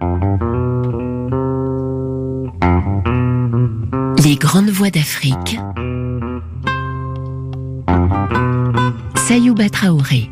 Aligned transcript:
Les 0.00 0.06
grandes 4.36 4.70
voix 4.70 4.90
d'Afrique. 4.90 5.58
Sayouba 9.16 9.68
Traoré. 9.68 10.30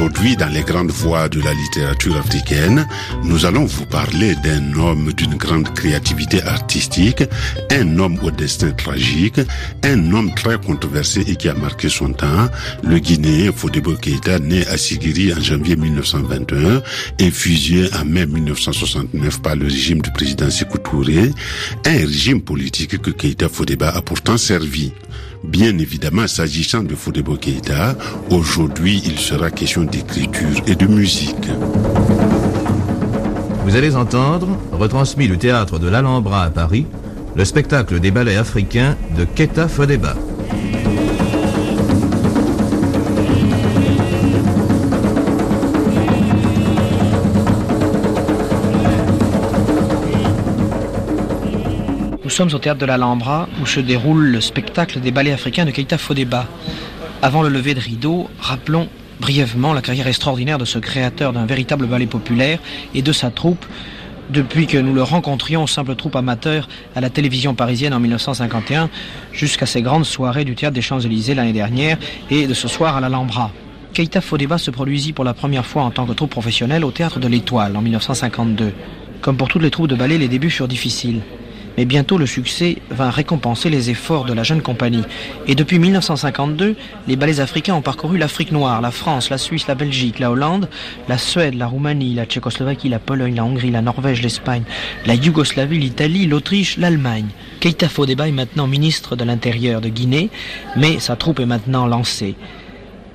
Aujourd'hui, 0.00 0.36
dans 0.36 0.46
les 0.46 0.62
grandes 0.62 0.92
voies 0.92 1.28
de 1.28 1.40
la 1.40 1.52
littérature 1.52 2.16
africaine, 2.16 2.86
nous 3.24 3.46
allons 3.46 3.64
vous 3.64 3.84
parler 3.84 4.36
d'un 4.36 4.72
homme 4.74 5.12
d'une 5.12 5.34
grande 5.34 5.74
créativité 5.74 6.40
artistique, 6.44 7.24
un 7.72 7.98
homme 7.98 8.16
au 8.22 8.30
destin 8.30 8.70
tragique, 8.70 9.40
un 9.82 10.12
homme 10.12 10.32
très 10.36 10.56
controversé 10.56 11.22
et 11.26 11.34
qui 11.34 11.48
a 11.48 11.54
marqué 11.54 11.88
son 11.88 12.12
temps, 12.12 12.46
le 12.84 13.00
Guinéen 13.00 13.50
Fodebo 13.50 13.96
Keïta, 13.96 14.38
né 14.38 14.64
à 14.68 14.78
Sigiri 14.78 15.34
en 15.34 15.40
janvier 15.40 15.74
1921 15.74 16.80
et 17.18 17.32
fusillé 17.32 17.88
en 18.00 18.04
mai 18.04 18.24
1969 18.24 19.42
par 19.42 19.56
le 19.56 19.64
régime 19.64 20.00
du 20.00 20.12
président 20.12 20.48
Sékou 20.48 20.78
Touré, 20.78 21.32
un 21.84 21.90
régime 21.90 22.40
politique 22.40 23.02
que 23.02 23.10
Keïta 23.10 23.48
Fodeba 23.48 23.88
a 23.88 24.00
pourtant 24.00 24.36
servi. 24.36 24.92
Bien 25.44 25.78
évidemment, 25.78 26.26
s'agissant 26.26 26.82
de 26.82 26.94
Fodebo 26.94 27.36
Keïta, 27.36 27.96
aujourd'hui 28.30 29.02
il 29.04 29.18
sera 29.18 29.50
question 29.50 29.84
d'écriture 29.84 30.62
et 30.66 30.74
de 30.74 30.86
musique. 30.86 31.48
Vous 33.64 33.76
allez 33.76 33.96
entendre, 33.96 34.48
retransmis 34.72 35.28
du 35.28 35.38
théâtre 35.38 35.78
de 35.78 35.88
l'Alhambra 35.88 36.44
à 36.44 36.50
Paris, 36.50 36.86
le 37.36 37.44
spectacle 37.44 38.00
des 38.00 38.10
ballets 38.10 38.36
africains 38.36 38.96
de 39.16 39.24
Keta 39.24 39.68
Fodeba. 39.68 40.14
Sommes 52.38 52.54
au 52.54 52.60
théâtre 52.60 52.78
de 52.78 52.86
l'Alhambra 52.86 53.48
où 53.60 53.66
se 53.66 53.80
déroule 53.80 54.26
le 54.26 54.40
spectacle 54.40 55.00
des 55.00 55.10
ballets 55.10 55.32
africains 55.32 55.64
de 55.64 55.72
Keita 55.72 55.98
Fodeba. 55.98 56.46
Avant 57.20 57.42
le 57.42 57.48
lever 57.48 57.74
de 57.74 57.80
rideau, 57.80 58.30
rappelons 58.38 58.88
brièvement 59.18 59.72
la 59.72 59.82
carrière 59.82 60.06
extraordinaire 60.06 60.56
de 60.56 60.64
ce 60.64 60.78
créateur 60.78 61.32
d'un 61.32 61.46
véritable 61.46 61.86
ballet 61.86 62.06
populaire 62.06 62.60
et 62.94 63.02
de 63.02 63.10
sa 63.10 63.32
troupe 63.32 63.66
depuis 64.30 64.68
que 64.68 64.78
nous 64.78 64.94
le 64.94 65.02
rencontrions, 65.02 65.66
simple 65.66 65.96
troupe 65.96 66.14
amateur, 66.14 66.68
à 66.94 67.00
la 67.00 67.10
télévision 67.10 67.56
parisienne 67.56 67.92
en 67.92 67.98
1951, 67.98 68.88
jusqu'à 69.32 69.66
ses 69.66 69.82
grandes 69.82 70.04
soirées 70.04 70.44
du 70.44 70.54
théâtre 70.54 70.74
des 70.74 70.80
Champs-Élysées 70.80 71.34
l'année 71.34 71.52
dernière 71.52 71.98
et 72.30 72.46
de 72.46 72.54
ce 72.54 72.68
soir 72.68 72.96
à 72.96 73.00
l'Alhambra. 73.00 73.50
Keita 73.94 74.20
Fodeba 74.20 74.58
se 74.58 74.70
produisit 74.70 75.12
pour 75.12 75.24
la 75.24 75.34
première 75.34 75.66
fois 75.66 75.82
en 75.82 75.90
tant 75.90 76.06
que 76.06 76.12
troupe 76.12 76.30
professionnelle 76.30 76.84
au 76.84 76.92
théâtre 76.92 77.18
de 77.18 77.26
l'Étoile 77.26 77.76
en 77.76 77.82
1952. 77.82 78.72
Comme 79.22 79.36
pour 79.36 79.48
toutes 79.48 79.62
les 79.62 79.72
troupes 79.72 79.88
de 79.88 79.96
ballet, 79.96 80.18
les 80.18 80.28
débuts 80.28 80.50
furent 80.50 80.68
difficiles. 80.68 81.22
Mais 81.78 81.84
bientôt 81.84 82.18
le 82.18 82.26
succès 82.26 82.78
vint 82.90 83.08
récompenser 83.08 83.70
les 83.70 83.88
efforts 83.88 84.24
de 84.24 84.32
la 84.32 84.42
jeune 84.42 84.62
compagnie. 84.62 85.04
Et 85.46 85.54
depuis 85.54 85.78
1952, 85.78 86.74
les 87.06 87.14
ballets 87.14 87.38
africains 87.38 87.76
ont 87.76 87.82
parcouru 87.82 88.18
l'Afrique 88.18 88.50
noire, 88.50 88.80
la 88.80 88.90
France, 88.90 89.30
la 89.30 89.38
Suisse, 89.38 89.68
la 89.68 89.76
Belgique, 89.76 90.18
la 90.18 90.32
Hollande, 90.32 90.68
la 91.08 91.18
Suède, 91.18 91.54
la 91.54 91.68
Roumanie, 91.68 92.14
la 92.14 92.26
Tchécoslovaquie, 92.26 92.88
la 92.88 92.98
Pologne, 92.98 93.36
la 93.36 93.44
Hongrie, 93.44 93.70
la 93.70 93.80
Norvège, 93.80 94.22
l'Espagne, 94.22 94.64
la 95.06 95.14
Yougoslavie, 95.14 95.78
l'Italie, 95.78 96.26
l'Autriche, 96.26 96.78
l'Allemagne. 96.78 97.28
Keita 97.60 97.88
Fodeba 97.88 98.26
est 98.26 98.32
maintenant 98.32 98.66
ministre 98.66 99.14
de 99.14 99.22
l'Intérieur 99.22 99.80
de 99.80 99.88
Guinée, 99.88 100.30
mais 100.74 100.98
sa 100.98 101.14
troupe 101.14 101.38
est 101.38 101.46
maintenant 101.46 101.86
lancée 101.86 102.34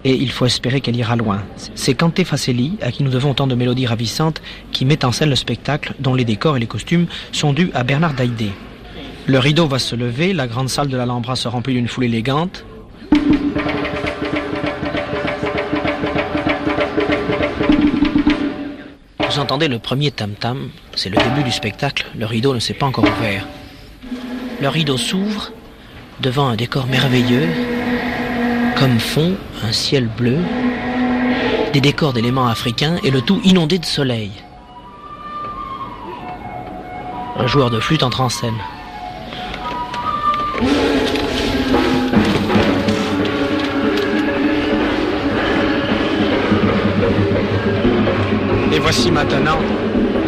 et 0.05 0.13
il 0.13 0.31
faut 0.31 0.45
espérer 0.45 0.81
qu'elle 0.81 0.95
ira 0.95 1.15
loin. 1.15 1.43
C'est 1.75 1.93
Kanté 1.93 2.23
Fasseli, 2.23 2.77
à 2.81 2.91
qui 2.91 3.03
nous 3.03 3.11
devons 3.11 3.33
tant 3.33 3.47
de 3.47 3.55
mélodies 3.55 3.85
ravissantes, 3.85 4.41
qui 4.71 4.85
met 4.85 5.05
en 5.05 5.11
scène 5.11 5.29
le 5.29 5.35
spectacle, 5.35 5.93
dont 5.99 6.13
les 6.13 6.25
décors 6.25 6.57
et 6.57 6.59
les 6.59 6.67
costumes 6.67 7.07
sont 7.31 7.53
dus 7.53 7.71
à 7.73 7.83
Bernard 7.83 8.13
Daïdé. 8.13 8.51
Le 9.25 9.39
rideau 9.39 9.67
va 9.67 9.79
se 9.79 9.95
lever, 9.95 10.33
la 10.33 10.47
grande 10.47 10.69
salle 10.69 10.89
de 10.89 10.97
l'Alhambra 10.97 11.35
se 11.35 11.47
remplit 11.47 11.73
d'une 11.73 11.87
foule 11.87 12.05
élégante. 12.05 12.65
Vous 19.19 19.39
entendez 19.39 19.67
le 19.67 19.79
premier 19.79 20.11
tam-tam, 20.11 20.69
c'est 20.93 21.09
le 21.09 21.17
début 21.17 21.43
du 21.43 21.51
spectacle, 21.51 22.05
le 22.15 22.25
rideau 22.25 22.53
ne 22.53 22.59
s'est 22.59 22.73
pas 22.73 22.85
encore 22.85 23.05
ouvert. 23.05 23.47
Le 24.61 24.67
rideau 24.69 24.97
s'ouvre 24.97 25.51
devant 26.21 26.47
un 26.47 26.55
décor 26.55 26.85
merveilleux, 26.85 27.47
comme 28.77 28.99
fond 28.99 29.35
un 29.63 29.71
ciel 29.71 30.07
bleu, 30.07 30.37
des 31.73 31.81
décors 31.81 32.13
d'éléments 32.13 32.47
africains 32.47 32.97
et 33.03 33.11
le 33.11 33.21
tout 33.21 33.39
inondé 33.43 33.77
de 33.79 33.85
soleil. 33.85 34.31
Un 37.37 37.47
joueur 37.47 37.69
de 37.69 37.79
flûte 37.79 38.03
entre 38.03 38.21
en 38.21 38.29
scène. 38.29 38.53
Et 48.71 48.79
voici 48.79 49.11
maintenant 49.11 49.57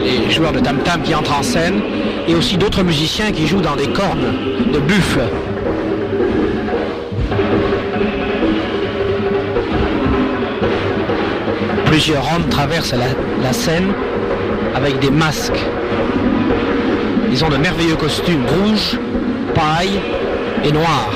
les 0.04 0.30
joueurs 0.32 0.52
de 0.52 0.60
tam-tam 0.60 1.02
qui 1.02 1.16
entrent 1.16 1.40
en 1.40 1.44
scène 1.44 1.82
et 2.28 2.36
aussi 2.36 2.58
d'autres 2.58 2.84
musiciens 2.84 3.32
qui 3.32 3.48
jouent 3.48 3.62
dans 3.62 3.76
des 3.76 3.88
cornes 3.88 4.72
de 4.72 4.80
buffle. 4.80 5.30
Plusieurs 11.96 12.26
rondes 12.26 12.50
traversent 12.50 12.92
la, 12.92 13.06
la 13.42 13.54
scène 13.54 13.94
avec 14.76 15.00
des 15.00 15.10
masques. 15.10 15.64
Ils 17.32 17.46
ont 17.46 17.48
de 17.48 17.56
merveilleux 17.56 17.96
costumes 17.96 18.46
rouges, 18.46 19.00
paille 19.54 20.02
et 20.66 20.74
noirs. 20.74 21.14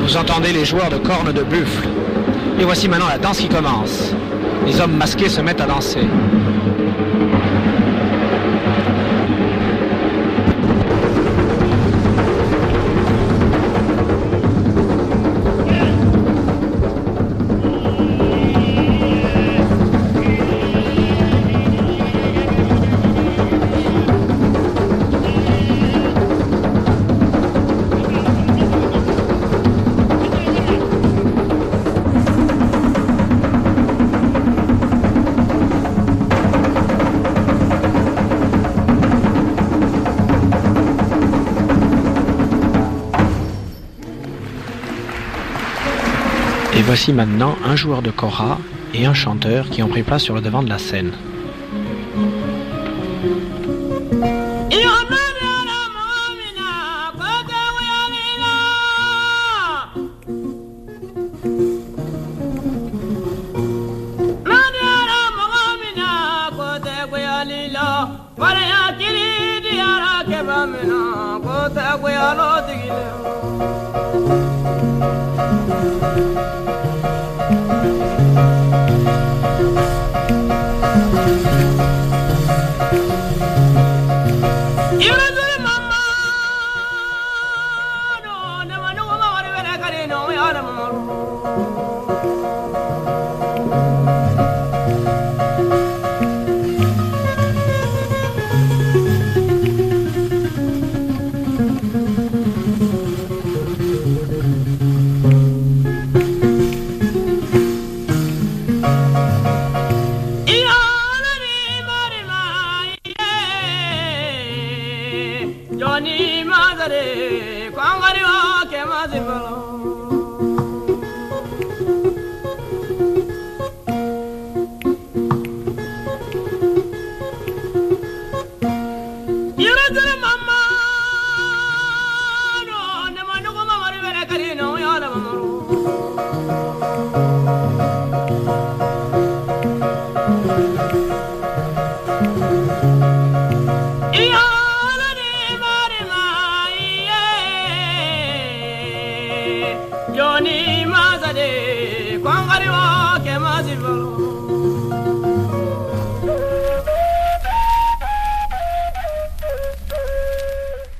Vous 0.00 0.16
entendez 0.16 0.52
les 0.52 0.64
joueurs 0.64 0.90
de 0.90 0.96
cornes 0.96 1.32
de 1.32 1.44
buffle. 1.44 1.86
Et 2.58 2.64
voici 2.64 2.88
maintenant 2.88 3.06
la 3.08 3.18
danse 3.18 3.38
qui 3.38 3.48
commence. 3.48 4.14
Les 4.66 4.80
hommes 4.80 4.96
masqués 4.96 5.28
se 5.28 5.40
mettent 5.40 5.60
à 5.60 5.66
danser. 5.66 6.06
voici 46.88 47.12
maintenant 47.12 47.54
un 47.66 47.76
joueur 47.76 48.00
de 48.00 48.10
kora 48.10 48.58
et 48.94 49.04
un 49.04 49.12
chanteur 49.12 49.68
qui 49.68 49.82
ont 49.82 49.88
pris 49.88 50.02
place 50.02 50.22
sur 50.22 50.34
le 50.34 50.40
devant 50.40 50.62
de 50.62 50.70
la 50.70 50.78
scène. 50.78 51.12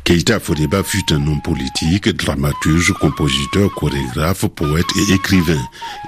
Keita 0.09 0.41
Fodeba 0.41 0.83
fut 0.83 1.13
un 1.13 1.27
homme 1.27 1.43
politique, 1.43 2.09
dramaturge, 2.09 2.95
compositeur, 2.95 3.71
chorégraphe, 3.75 4.47
poète 4.47 4.87
et 4.97 5.13
écrivain. 5.13 5.61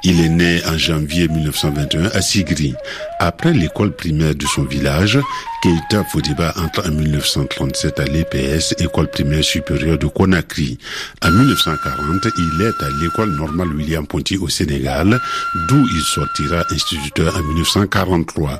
Il 0.05 0.23
est 0.23 0.31
né 0.31 0.63
en 0.67 0.79
janvier 0.79 1.29
1921 1.29 2.07
à 2.07 2.23
Sigri. 2.23 2.73
Après 3.19 3.53
l'école 3.53 3.95
primaire 3.95 4.35
de 4.35 4.47
son 4.47 4.63
village, 4.65 5.19
Keita 5.63 6.03
Fodeba 6.05 6.55
entre 6.57 6.89
en 6.89 6.93
1937 6.93 8.01
à 8.01 8.05
l'EPS, 8.05 8.75
école 8.79 9.11
primaire 9.11 9.45
supérieure 9.45 9.99
de 9.99 10.07
Conakry. 10.07 10.79
En 11.23 11.31
1940, 11.31 12.27
il 12.39 12.63
est 12.63 12.83
à 12.83 12.89
l'école 13.03 13.37
normale 13.37 13.69
William 13.75 14.07
Ponty 14.07 14.39
au 14.39 14.49
Sénégal, 14.49 15.21
d'où 15.69 15.87
il 15.95 16.01
sortira 16.01 16.65
instituteur 16.71 17.37
en 17.37 17.43
1943. 17.43 18.59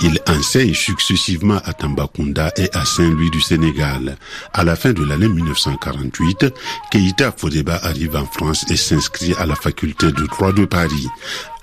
Il 0.00 0.18
enseigne 0.28 0.74
successivement 0.74 1.60
à 1.64 1.72
Tambacounda 1.72 2.52
et 2.56 2.68
à 2.74 2.84
Saint-Louis 2.84 3.30
du 3.30 3.40
Sénégal. 3.40 4.16
À 4.52 4.64
la 4.64 4.76
fin 4.76 4.92
de 4.92 5.04
l'année 5.04 5.28
1948, 5.28 6.46
Keita 6.90 7.32
Fodeba 7.36 7.78
arrive 7.82 8.16
en 8.16 8.26
France 8.26 8.64
et 8.70 8.76
s'inscrit 8.76 9.34
à 9.38 9.46
la 9.46 9.54
faculté 9.54 10.06
de 10.06 10.26
droit 10.26 10.52
de 10.52 10.64
Paris. 10.64 11.06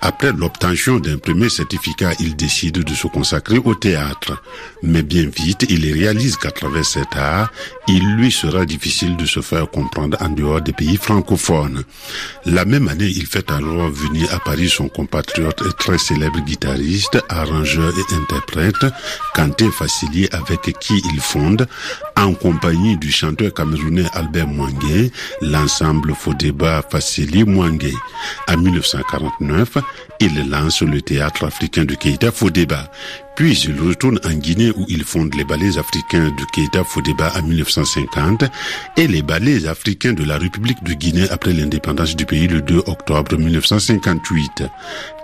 Après 0.04 0.32
l'obtention 0.32 0.98
d'un 0.98 1.16
premier 1.16 1.48
certificat, 1.48 2.10
il 2.18 2.34
décide 2.34 2.82
de 2.82 2.92
se 2.92 3.06
consacrer 3.06 3.58
au 3.58 3.76
théâtre. 3.76 4.42
Mais 4.82 5.02
bien 5.04 5.28
vite, 5.28 5.64
il 5.68 5.92
réalise 5.92 6.36
qu'à 6.36 6.50
travers 6.50 6.84
cet 6.84 7.14
art, 7.14 7.52
il 7.86 8.16
lui 8.16 8.32
sera 8.32 8.64
difficile 8.64 9.16
de 9.16 9.26
se 9.26 9.40
faire 9.40 9.70
comprendre 9.70 10.16
en 10.20 10.30
dehors 10.30 10.60
des 10.60 10.72
pays 10.72 10.96
francophones. 10.96 11.84
La 12.44 12.64
même 12.64 12.88
année, 12.88 13.12
il 13.14 13.26
fait 13.26 13.48
alors 13.52 13.90
venir 13.90 14.34
à 14.34 14.40
Paris 14.40 14.68
son 14.68 14.88
compatriote 14.88 15.62
et 15.68 15.72
très 15.78 15.98
célèbre 15.98 16.40
guitariste, 16.40 17.22
arrangeur 17.28 17.92
et 17.96 18.14
interprète, 18.14 18.84
Kanté 19.36 19.70
Fassili, 19.70 20.28
avec 20.32 20.62
qui 20.80 21.00
il 21.14 21.20
fonde, 21.20 21.68
en 22.16 22.34
compagnie 22.34 22.96
du 22.96 23.12
chanteur 23.12 23.54
camerounais 23.54 24.06
Albert 24.14 24.48
Mwangue, 24.48 25.12
l'ensemble 25.42 26.12
Fodeba 26.14 26.82
Fassili 26.90 27.44
Mwangue. 27.44 27.92
En 28.48 28.56
1949, 28.56 29.78
il 30.20 30.48
lance 30.48 30.82
le 30.82 31.02
théâtre 31.02 31.44
africain 31.44 31.84
de 31.84 31.94
Keita 31.94 32.30
Fodeba. 32.30 32.90
Puis 33.34 33.58
il 33.66 33.80
retourne 33.80 34.20
en 34.24 34.34
Guinée 34.34 34.70
où 34.76 34.84
il 34.88 35.04
fonde 35.04 35.34
les 35.34 35.44
ballets 35.44 35.78
africains 35.78 36.30
de 36.30 36.44
Keita 36.52 36.84
Fodeba 36.84 37.32
en 37.36 37.42
1950 37.42 38.44
et 38.96 39.08
les 39.08 39.22
ballets 39.22 39.66
africains 39.66 40.12
de 40.12 40.22
la 40.22 40.38
République 40.38 40.82
de 40.84 40.92
Guinée 40.92 41.28
après 41.30 41.52
l'indépendance 41.52 42.14
du 42.14 42.26
pays 42.26 42.46
le 42.46 42.60
2 42.60 42.82
octobre 42.86 43.36
1958. 43.36 44.64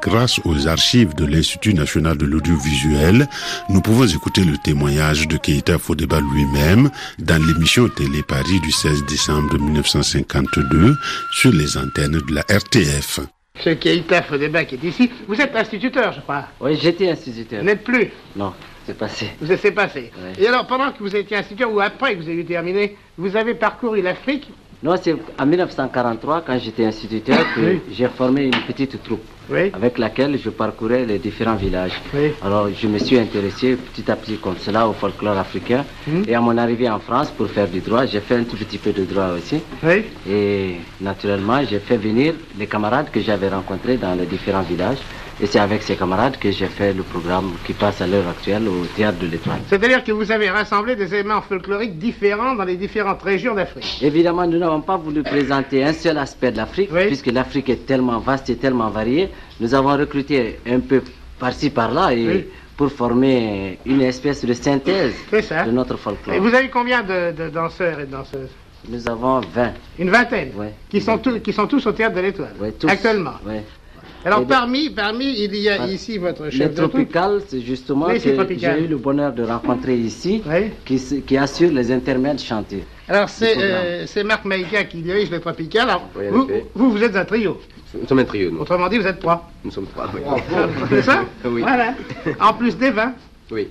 Grâce 0.02 0.40
aux 0.44 0.66
archives 0.66 1.14
de 1.14 1.26
l'Institut 1.26 1.74
national 1.74 2.16
de 2.16 2.24
l'audiovisuel, 2.24 3.28
nous 3.68 3.82
pouvons 3.82 4.06
écouter 4.06 4.44
le 4.44 4.56
témoignage 4.64 5.28
de 5.28 5.36
Keita 5.36 5.78
Fodeba 5.78 6.20
lui-même 6.20 6.90
dans 7.18 7.40
l'émission 7.44 7.88
Télé 7.88 8.22
Paris 8.22 8.60
du 8.60 8.72
16 8.72 9.04
décembre 9.06 9.58
1952 9.58 10.96
sur 11.32 11.52
les 11.52 11.76
antennes 11.76 12.20
de 12.26 12.34
la 12.34 12.42
RTF. 12.48 13.20
Ce 13.60 13.70
Keita 13.70 14.22
Fodeba 14.22 14.64
qui 14.64 14.76
est 14.76 14.84
ici, 14.84 15.10
vous 15.26 15.40
êtes 15.40 15.54
instituteur, 15.56 16.12
je 16.12 16.20
crois. 16.20 16.44
Oui, 16.60 16.76
j'étais 16.80 17.10
instituteur. 17.10 17.60
Vous 17.60 17.66
n'êtes 17.66 17.82
plus 17.84 18.10
Non, 18.36 18.52
c'est 18.86 18.96
passé. 18.96 19.30
Vous 19.40 19.50
êtes 19.50 19.74
passé. 19.74 20.10
Ouais. 20.16 20.42
Et 20.42 20.46
alors, 20.46 20.66
pendant 20.66 20.92
que 20.92 20.98
vous 21.00 21.14
étiez 21.14 21.36
instituteur 21.36 21.72
ou 21.72 21.80
après 21.80 22.14
que 22.16 22.22
vous 22.22 22.28
avez 22.28 22.44
terminé, 22.44 22.96
vous 23.16 23.36
avez 23.36 23.54
parcouru 23.54 24.00
l'Afrique 24.02 24.48
Non, 24.82 24.94
c'est 25.02 25.14
en 25.38 25.46
1943, 25.46 26.42
quand 26.46 26.58
j'étais 26.58 26.84
instituteur, 26.84 27.38
que 27.54 27.60
Oui. 27.60 27.80
j'ai 27.90 28.06
formé 28.08 28.44
une 28.44 28.60
petite 28.66 29.02
troupe 29.02 29.24
Oui. 29.50 29.70
avec 29.72 29.98
laquelle 29.98 30.38
je 30.38 30.50
parcourais 30.50 31.06
les 31.06 31.18
différents 31.18 31.54
villages. 31.56 31.98
Oui. 32.14 32.32
Alors, 32.42 32.68
je 32.70 32.86
me 32.86 32.98
suis 32.98 33.18
intéressé 33.18 33.76
petit 33.76 34.10
à 34.10 34.16
petit 34.16 34.36
comme 34.36 34.56
cela 34.58 34.86
au 34.88 34.92
folklore 34.92 35.38
africain. 35.38 35.84
Mhm. 36.06 36.24
Et 36.28 36.34
à 36.34 36.40
mon 36.40 36.56
arrivée 36.58 36.88
en 36.90 36.98
France 36.98 37.30
pour 37.30 37.48
faire 37.48 37.68
du 37.68 37.80
droit, 37.80 38.04
j'ai 38.06 38.20
fait 38.20 38.36
un 38.36 38.44
tout 38.44 38.56
petit 38.56 38.78
peu 38.78 38.92
de 38.92 39.04
droit 39.04 39.30
aussi. 39.38 39.60
Oui. 39.82 40.04
Et 40.28 40.76
naturellement, 41.00 41.60
j'ai 41.68 41.78
fait 41.78 41.96
venir 41.96 42.34
les 42.58 42.66
camarades 42.66 43.10
que 43.10 43.20
j'avais 43.20 43.48
rencontrés 43.48 43.96
dans 43.96 44.14
les 44.14 44.26
différents 44.26 44.62
villages. 44.62 44.98
Et 45.40 45.46
c'est 45.46 45.60
avec 45.60 45.82
ces 45.82 45.94
camarades 45.94 46.36
que 46.38 46.50
j'ai 46.50 46.66
fait 46.66 46.92
le 46.92 47.04
programme 47.04 47.52
qui 47.64 47.72
passe 47.72 48.00
à 48.00 48.06
l'heure 48.08 48.26
actuelle 48.26 48.66
au 48.66 48.84
Théâtre 48.96 49.18
de 49.20 49.28
l'Étoile. 49.28 49.60
C'est-à-dire 49.68 50.02
que 50.02 50.10
vous 50.10 50.32
avez 50.32 50.50
rassemblé 50.50 50.96
des 50.96 51.14
éléments 51.14 51.40
folkloriques 51.42 51.96
différents 51.96 52.56
dans 52.56 52.64
les 52.64 52.76
différentes 52.76 53.22
régions 53.22 53.54
d'Afrique. 53.54 53.98
Évidemment, 54.02 54.46
nous 54.48 54.58
n'avons 54.58 54.80
pas 54.80 54.96
voulu 54.96 55.22
présenter 55.22 55.84
un 55.84 55.92
seul 55.92 56.18
aspect 56.18 56.50
de 56.50 56.56
l'Afrique, 56.56 56.90
Oui. 56.92 57.06
puisque 57.06 57.28
l'Afrique 57.28 57.68
est 57.70 57.86
tellement 57.86 58.18
vaste 58.18 58.50
et 58.50 58.56
tellement 58.56 58.90
variée. 58.90 59.28
Nous 59.60 59.72
avons 59.74 59.96
recruté 59.96 60.58
un 60.66 60.80
peu 60.80 61.02
par-ci, 61.38 61.70
par-là, 61.70 62.12
et 62.14 62.26
Oui. 62.26 62.44
pour 62.76 62.90
former 62.90 63.78
une 63.86 64.00
espèce 64.02 64.44
de 64.44 64.52
synthèse 64.54 65.14
ça. 65.42 65.62
de 65.62 65.70
notre 65.70 65.96
folklore. 65.98 66.34
Et 66.34 66.40
vous 66.40 66.52
avez 66.52 66.68
combien 66.68 67.02
de, 67.02 67.30
de 67.30 67.48
danseurs 67.48 68.00
et 68.00 68.06
de 68.06 68.10
danseuses? 68.10 68.50
Nous 68.88 69.08
avons 69.08 69.40
20. 69.40 69.72
Une 70.00 70.10
vingtaine? 70.10 70.50
Ouais. 70.56 70.72
qui, 70.88 71.00
sont 71.00 71.18
tous, 71.18 71.38
qui 71.40 71.52
sont 71.52 71.66
tous 71.68 71.86
au 71.86 71.92
Théâtre 71.92 72.16
de 72.16 72.20
l'Étoile 72.22 72.54
Ouais, 72.60 72.72
tous. 72.72 72.88
Actuellement? 72.88 73.34
Ouais. 73.46 73.62
Alors 74.24 74.40
de- 74.40 74.46
parmi, 74.46 74.90
parmi, 74.90 75.26
il 75.44 75.54
y 75.56 75.68
a 75.68 75.82
Ah. 75.82 75.86
ici 75.86 76.18
votre 76.18 76.46
Les 76.46 76.50
chef 76.50 76.70
de 76.70 76.76
troupe. 76.76 76.90
tropicales, 76.92 77.40
c'est 77.46 77.60
justement 77.60 78.06
que 78.06 78.34
tropical. 78.34 78.76
j'ai 78.78 78.84
eu 78.84 78.88
le 78.88 78.96
bonheur 78.96 79.32
de 79.32 79.42
rencontrer 79.44 79.96
ici, 80.10 80.42
Oui. 80.46 80.70
qui, 80.84 81.22
qui 81.22 81.36
assure 81.36 81.70
les 81.72 81.90
intermèdes 81.92 82.40
chantés. 82.40 82.84
Alors 83.08 83.28
c'est 83.28 83.56
euh, 83.56 84.06
c'est 84.06 84.24
Marc 84.24 84.44
Maïka 84.44 84.84
qui 84.84 84.98
dirige 85.02 85.30
le 85.30 85.40
Tropical. 85.40 85.88
Alors, 85.88 86.08
Oui, 86.16 86.24
vous, 86.30 86.48
vous, 86.74 86.90
vous 86.92 87.02
êtes 87.02 87.16
un 87.16 87.24
trio. 87.24 87.58
Nous 87.98 88.06
sommes 88.06 88.18
un 88.18 88.24
trio, 88.24 88.50
nous. 88.50 88.60
Autrement 88.60 88.88
dit, 88.88 88.98
vous 88.98 89.06
êtes 89.06 89.18
trois. 89.20 89.50
Nous 89.64 89.70
sommes 89.70 89.86
trois. 89.86 90.10
Oui. 90.14 90.20
C'est 90.90 91.02
ça 91.02 91.24
Oui. 91.44 91.62
Voilà. 91.62 91.94
En 92.40 92.52
plus 92.52 92.76
des 92.76 92.90
vins. 92.90 93.14
Oui. 93.50 93.68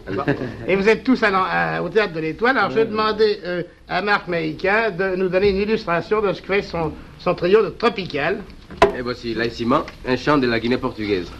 Et 0.68 0.76
vous 0.76 0.90
êtes 0.90 1.04
tous 1.04 1.22
à 1.22 1.30
l'en- 1.30 1.44
à- 1.48 1.82
au 1.84 1.90
Théâtre 1.90 2.14
de 2.14 2.20
l'Étoile. 2.20 2.58
Alors 2.58 2.72
je 2.72 2.78
vais 2.78 2.86
demander 2.86 3.40
euh, 3.46 3.62
à 3.88 4.02
Marc 4.02 4.28
Maïka 4.28 4.90
de 4.90 5.16
nous 5.16 5.30
donner 5.30 5.50
une 5.52 5.58
illustration 5.58 6.20
de 6.20 6.34
ce 6.34 6.42
que 6.42 6.48
fait 6.48 6.64
son, 6.64 6.92
son 7.20 7.36
trio 7.36 7.62
de 7.64 7.70
Tropical. 7.70 8.38
Et 8.98 9.02
voici 9.02 9.34
Laïciment, 9.34 9.84
un 10.06 10.18
chant 10.18 10.38
de 10.38 10.48
la 10.48 10.60
Guinée 10.60 10.78
portugaise. 10.78 11.32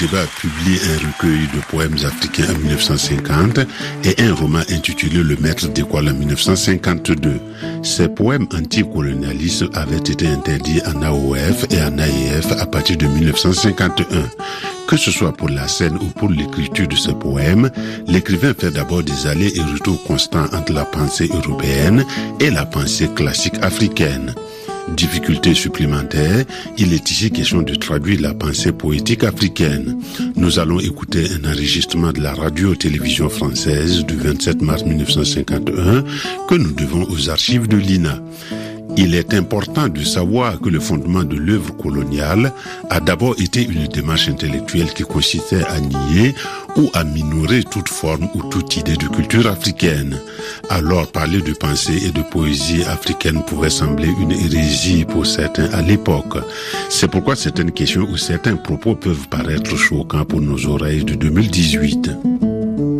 A 0.00 0.26
publié 0.40 0.78
un 0.94 1.08
recueil 1.08 1.48
de 1.52 1.60
poèmes 1.68 1.96
africains 2.06 2.54
en 2.54 2.58
1950 2.58 3.58
et 4.04 4.22
un 4.22 4.32
roman 4.32 4.60
intitulé 4.70 5.24
Le 5.24 5.36
Maître 5.36 5.66
d'école 5.66 6.08
en 6.08 6.14
1952. 6.14 7.40
Ces 7.82 8.06
poèmes 8.06 8.46
anticolonialistes 8.54 9.64
avaient 9.74 9.96
été 9.96 10.28
interdits 10.28 10.80
en 10.86 11.02
AOF 11.02 11.66
et 11.70 11.82
en 11.82 11.98
AEF 11.98 12.52
à 12.60 12.66
partir 12.66 12.96
de 12.96 13.06
1951. 13.06 14.30
Que 14.86 14.96
ce 14.96 15.10
soit 15.10 15.32
pour 15.32 15.48
la 15.48 15.66
scène 15.66 15.96
ou 15.96 16.06
pour 16.06 16.30
l'écriture 16.30 16.86
de 16.86 16.94
ces 16.96 17.14
poèmes, 17.14 17.68
l'écrivain 18.06 18.54
fait 18.56 18.70
d'abord 18.70 19.02
des 19.02 19.26
allers 19.26 19.52
et 19.56 19.62
retours 19.62 20.02
constants 20.04 20.46
entre 20.52 20.72
la 20.72 20.84
pensée 20.84 21.28
européenne 21.28 22.04
et 22.38 22.50
la 22.50 22.64
pensée 22.64 23.08
classique 23.08 23.58
africaine. 23.62 24.32
Difficulté 24.96 25.54
supplémentaire, 25.54 26.44
il 26.76 26.92
est 26.92 27.10
ici 27.10 27.30
question 27.30 27.62
de 27.62 27.74
traduire 27.74 28.20
la 28.20 28.34
pensée 28.34 28.72
poétique 28.72 29.24
africaine. 29.24 29.98
Nous 30.36 30.58
allons 30.58 30.80
écouter 30.80 31.26
un 31.32 31.48
enregistrement 31.48 32.12
de 32.12 32.20
la 32.20 32.34
radio-télévision 32.34 33.28
française 33.28 34.04
du 34.04 34.16
27 34.16 34.62
mars 34.62 34.84
1951 34.84 36.04
que 36.48 36.54
nous 36.54 36.72
devons 36.72 37.06
aux 37.10 37.30
archives 37.30 37.68
de 37.68 37.76
l'INA. 37.76 38.20
Il 39.00 39.14
est 39.14 39.32
important 39.32 39.86
de 39.86 40.02
savoir 40.02 40.58
que 40.60 40.68
le 40.68 40.80
fondement 40.80 41.22
de 41.22 41.36
l'œuvre 41.36 41.72
coloniale 41.76 42.52
a 42.90 42.98
d'abord 42.98 43.36
été 43.40 43.62
une 43.62 43.86
démarche 43.86 44.28
intellectuelle 44.28 44.92
qui 44.92 45.04
consistait 45.04 45.62
à 45.62 45.78
nier 45.78 46.34
ou 46.74 46.90
à 46.94 47.04
minorer 47.04 47.62
toute 47.62 47.88
forme 47.88 48.28
ou 48.34 48.42
toute 48.50 48.76
idée 48.76 48.96
de 48.96 49.06
culture 49.06 49.46
africaine. 49.46 50.18
Alors 50.68 51.12
parler 51.12 51.40
de 51.42 51.52
pensée 51.52 52.08
et 52.08 52.10
de 52.10 52.22
poésie 52.22 52.82
africaine 52.82 53.44
pouvait 53.46 53.70
sembler 53.70 54.08
une 54.20 54.32
hérésie 54.32 55.04
pour 55.04 55.26
certains 55.26 55.70
à 55.72 55.80
l'époque. 55.80 56.36
C'est 56.90 57.08
pourquoi 57.08 57.36
certaines 57.36 57.70
questions 57.70 58.08
ou 58.10 58.16
certains 58.16 58.56
propos 58.56 58.96
peuvent 58.96 59.28
paraître 59.28 59.76
choquants 59.76 60.24
pour 60.24 60.40
nos 60.40 60.66
oreilles 60.66 61.04
de 61.04 61.14
2018. 61.14 62.10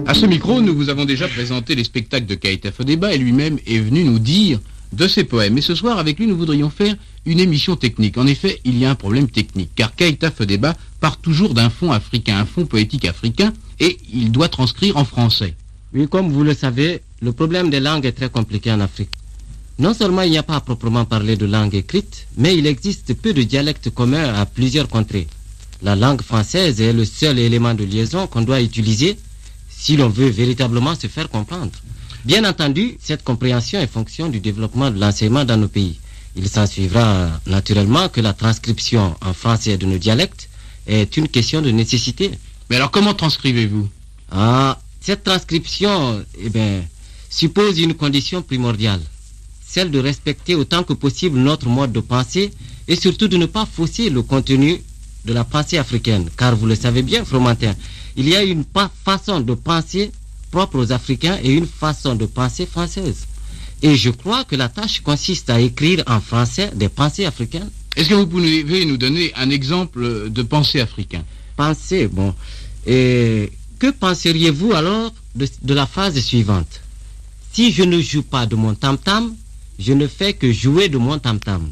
À 0.06 0.14
ce 0.14 0.26
micro, 0.26 0.60
nous 0.60 0.76
vous 0.76 0.90
avons 0.90 1.06
déjà 1.06 1.26
présenté 1.26 1.74
les 1.74 1.82
spectacles 1.82 2.26
de 2.26 2.36
Kaïta 2.36 2.70
Fodeba 2.70 3.12
et 3.12 3.18
lui-même 3.18 3.58
est 3.66 3.80
venu 3.80 4.04
nous 4.04 4.20
dire 4.20 4.60
de 4.92 5.08
ses 5.08 5.24
poèmes. 5.24 5.58
Et 5.58 5.62
ce 5.62 5.74
soir, 5.74 5.98
avec 5.98 6.18
lui, 6.18 6.26
nous 6.26 6.36
voudrions 6.36 6.70
faire 6.70 6.94
une 7.26 7.40
émission 7.40 7.76
technique. 7.76 8.18
En 8.18 8.26
effet, 8.26 8.60
il 8.64 8.78
y 8.78 8.84
a 8.84 8.90
un 8.90 8.94
problème 8.94 9.28
technique, 9.28 9.70
car 9.74 9.94
Kaïta 9.94 10.30
Fodeba 10.30 10.74
part 11.00 11.18
toujours 11.18 11.54
d'un 11.54 11.70
fond 11.70 11.92
africain, 11.92 12.38
un 12.38 12.46
fond 12.46 12.66
poétique 12.66 13.04
africain, 13.04 13.52
et 13.80 13.98
il 14.12 14.32
doit 14.32 14.48
transcrire 14.48 14.96
en 14.96 15.04
français. 15.04 15.54
Oui, 15.94 16.08
comme 16.08 16.30
vous 16.30 16.42
le 16.42 16.54
savez, 16.54 17.00
le 17.20 17.32
problème 17.32 17.70
des 17.70 17.80
langues 17.80 18.06
est 18.06 18.12
très 18.12 18.30
compliqué 18.30 18.70
en 18.72 18.80
Afrique. 18.80 19.10
Non 19.78 19.94
seulement 19.94 20.22
il 20.22 20.30
n'y 20.32 20.38
a 20.38 20.42
pas 20.42 20.56
à 20.56 20.60
proprement 20.60 21.04
parler 21.04 21.36
de 21.36 21.46
langue 21.46 21.74
écrite, 21.74 22.26
mais 22.36 22.56
il 22.56 22.66
existe 22.66 23.14
peu 23.14 23.32
de 23.32 23.42
dialectes 23.42 23.90
communs 23.90 24.34
à 24.34 24.44
plusieurs 24.44 24.88
contrées. 24.88 25.28
La 25.82 25.94
langue 25.94 26.22
française 26.22 26.80
est 26.80 26.92
le 26.92 27.04
seul 27.04 27.38
élément 27.38 27.74
de 27.74 27.84
liaison 27.84 28.26
qu'on 28.26 28.42
doit 28.42 28.60
utiliser 28.60 29.16
si 29.70 29.96
l'on 29.96 30.08
veut 30.08 30.28
véritablement 30.28 30.96
se 30.96 31.06
faire 31.06 31.28
comprendre. 31.28 31.70
Bien 32.28 32.44
entendu, 32.44 32.98
cette 33.00 33.24
compréhension 33.24 33.80
est 33.80 33.86
fonction 33.86 34.28
du 34.28 34.38
développement 34.38 34.90
de 34.90 35.00
l'enseignement 35.00 35.46
dans 35.46 35.56
nos 35.56 35.66
pays. 35.66 35.98
Il 36.36 36.46
s'en 36.46 36.66
suivra 36.66 37.30
naturellement 37.46 38.10
que 38.10 38.20
la 38.20 38.34
transcription 38.34 39.16
en 39.22 39.32
français 39.32 39.78
de 39.78 39.86
nos 39.86 39.96
dialectes 39.96 40.50
est 40.86 41.16
une 41.16 41.28
question 41.28 41.62
de 41.62 41.70
nécessité. 41.70 42.30
Mais 42.68 42.76
alors 42.76 42.90
comment 42.90 43.14
transcrivez-vous? 43.14 43.88
Ah, 44.30 44.78
cette 45.00 45.24
transcription, 45.24 46.22
eh 46.38 46.50
bien, 46.50 46.82
suppose 47.30 47.78
une 47.78 47.94
condition 47.94 48.42
primordiale, 48.42 49.00
celle 49.66 49.90
de 49.90 49.98
respecter 49.98 50.54
autant 50.54 50.82
que 50.82 50.92
possible 50.92 51.38
notre 51.38 51.70
mode 51.70 51.92
de 51.92 52.00
pensée 52.00 52.50
et 52.88 52.96
surtout 52.96 53.28
de 53.28 53.38
ne 53.38 53.46
pas 53.46 53.64
fausser 53.64 54.10
le 54.10 54.20
contenu 54.20 54.82
de 55.24 55.32
la 55.32 55.44
pensée 55.44 55.78
africaine. 55.78 56.28
Car 56.36 56.54
vous 56.56 56.66
le 56.66 56.74
savez 56.74 57.00
bien, 57.00 57.24
Fromentin, 57.24 57.74
il 58.18 58.28
y 58.28 58.36
a 58.36 58.42
une 58.42 58.64
façon 59.02 59.40
de 59.40 59.54
penser 59.54 60.12
propre 60.50 60.78
aux 60.78 60.92
Africains 60.92 61.38
et 61.42 61.52
une 61.52 61.66
façon 61.66 62.14
de 62.14 62.26
penser 62.26 62.66
française. 62.66 63.26
Et 63.82 63.96
je 63.96 64.10
crois 64.10 64.44
que 64.44 64.56
la 64.56 64.68
tâche 64.68 65.00
consiste 65.00 65.50
à 65.50 65.60
écrire 65.60 66.02
en 66.06 66.20
français 66.20 66.70
des 66.74 66.88
pensées 66.88 67.26
africaines. 67.26 67.70
Est-ce 67.96 68.08
que 68.08 68.14
vous 68.14 68.26
pouvez 68.26 68.84
nous 68.84 68.96
donner 68.96 69.32
un 69.36 69.50
exemple 69.50 70.30
de 70.30 70.42
pensée 70.42 70.80
africain 70.80 71.24
Pensée, 71.56 72.08
bon. 72.08 72.34
Et 72.86 73.50
que 73.78 73.90
penseriez-vous 73.90 74.72
alors 74.72 75.12
de, 75.34 75.48
de 75.62 75.74
la 75.74 75.86
phrase 75.86 76.18
suivante? 76.20 76.80
Si 77.52 77.72
je 77.72 77.82
ne 77.82 78.00
joue 78.00 78.22
pas 78.22 78.46
de 78.46 78.56
mon 78.56 78.74
tam-tam, 78.74 79.34
je 79.78 79.92
ne 79.92 80.06
fais 80.06 80.32
que 80.32 80.52
jouer 80.52 80.88
de 80.88 80.98
mon 80.98 81.18
tam-tam. 81.18 81.70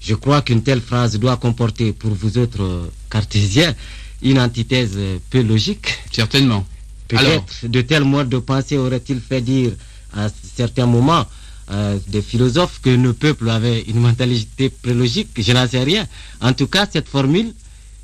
Je 0.00 0.14
crois 0.14 0.42
qu'une 0.42 0.62
telle 0.62 0.80
phrase 0.80 1.18
doit 1.18 1.36
comporter 1.36 1.92
pour 1.92 2.12
vous 2.12 2.38
autres 2.38 2.62
euh, 2.62 2.90
cartésiens 3.10 3.74
une 4.22 4.38
antithèse 4.38 4.92
euh, 4.96 5.18
peu 5.30 5.42
logique. 5.42 5.98
Certainement. 6.12 6.66
Peut-être 7.08 7.66
de 7.66 7.80
tels 7.82 8.04
modes 8.04 8.28
de 8.28 8.38
pensée 8.38 8.76
auraient-ils 8.76 9.20
fait 9.20 9.40
dire 9.40 9.72
à 10.14 10.28
certains 10.56 10.86
moments 10.86 11.24
euh, 11.70 11.98
des 12.08 12.22
philosophes 12.22 12.80
que 12.82 12.94
nos 12.94 13.12
peuples 13.12 13.48
avaient 13.50 13.82
une 13.82 14.00
mentalité 14.00 14.70
prélogique, 14.70 15.28
je 15.36 15.52
n'en 15.52 15.66
sais 15.68 15.82
rien. 15.82 16.06
En 16.40 16.52
tout 16.52 16.66
cas, 16.68 16.86
cette 16.90 17.08
formule 17.08 17.52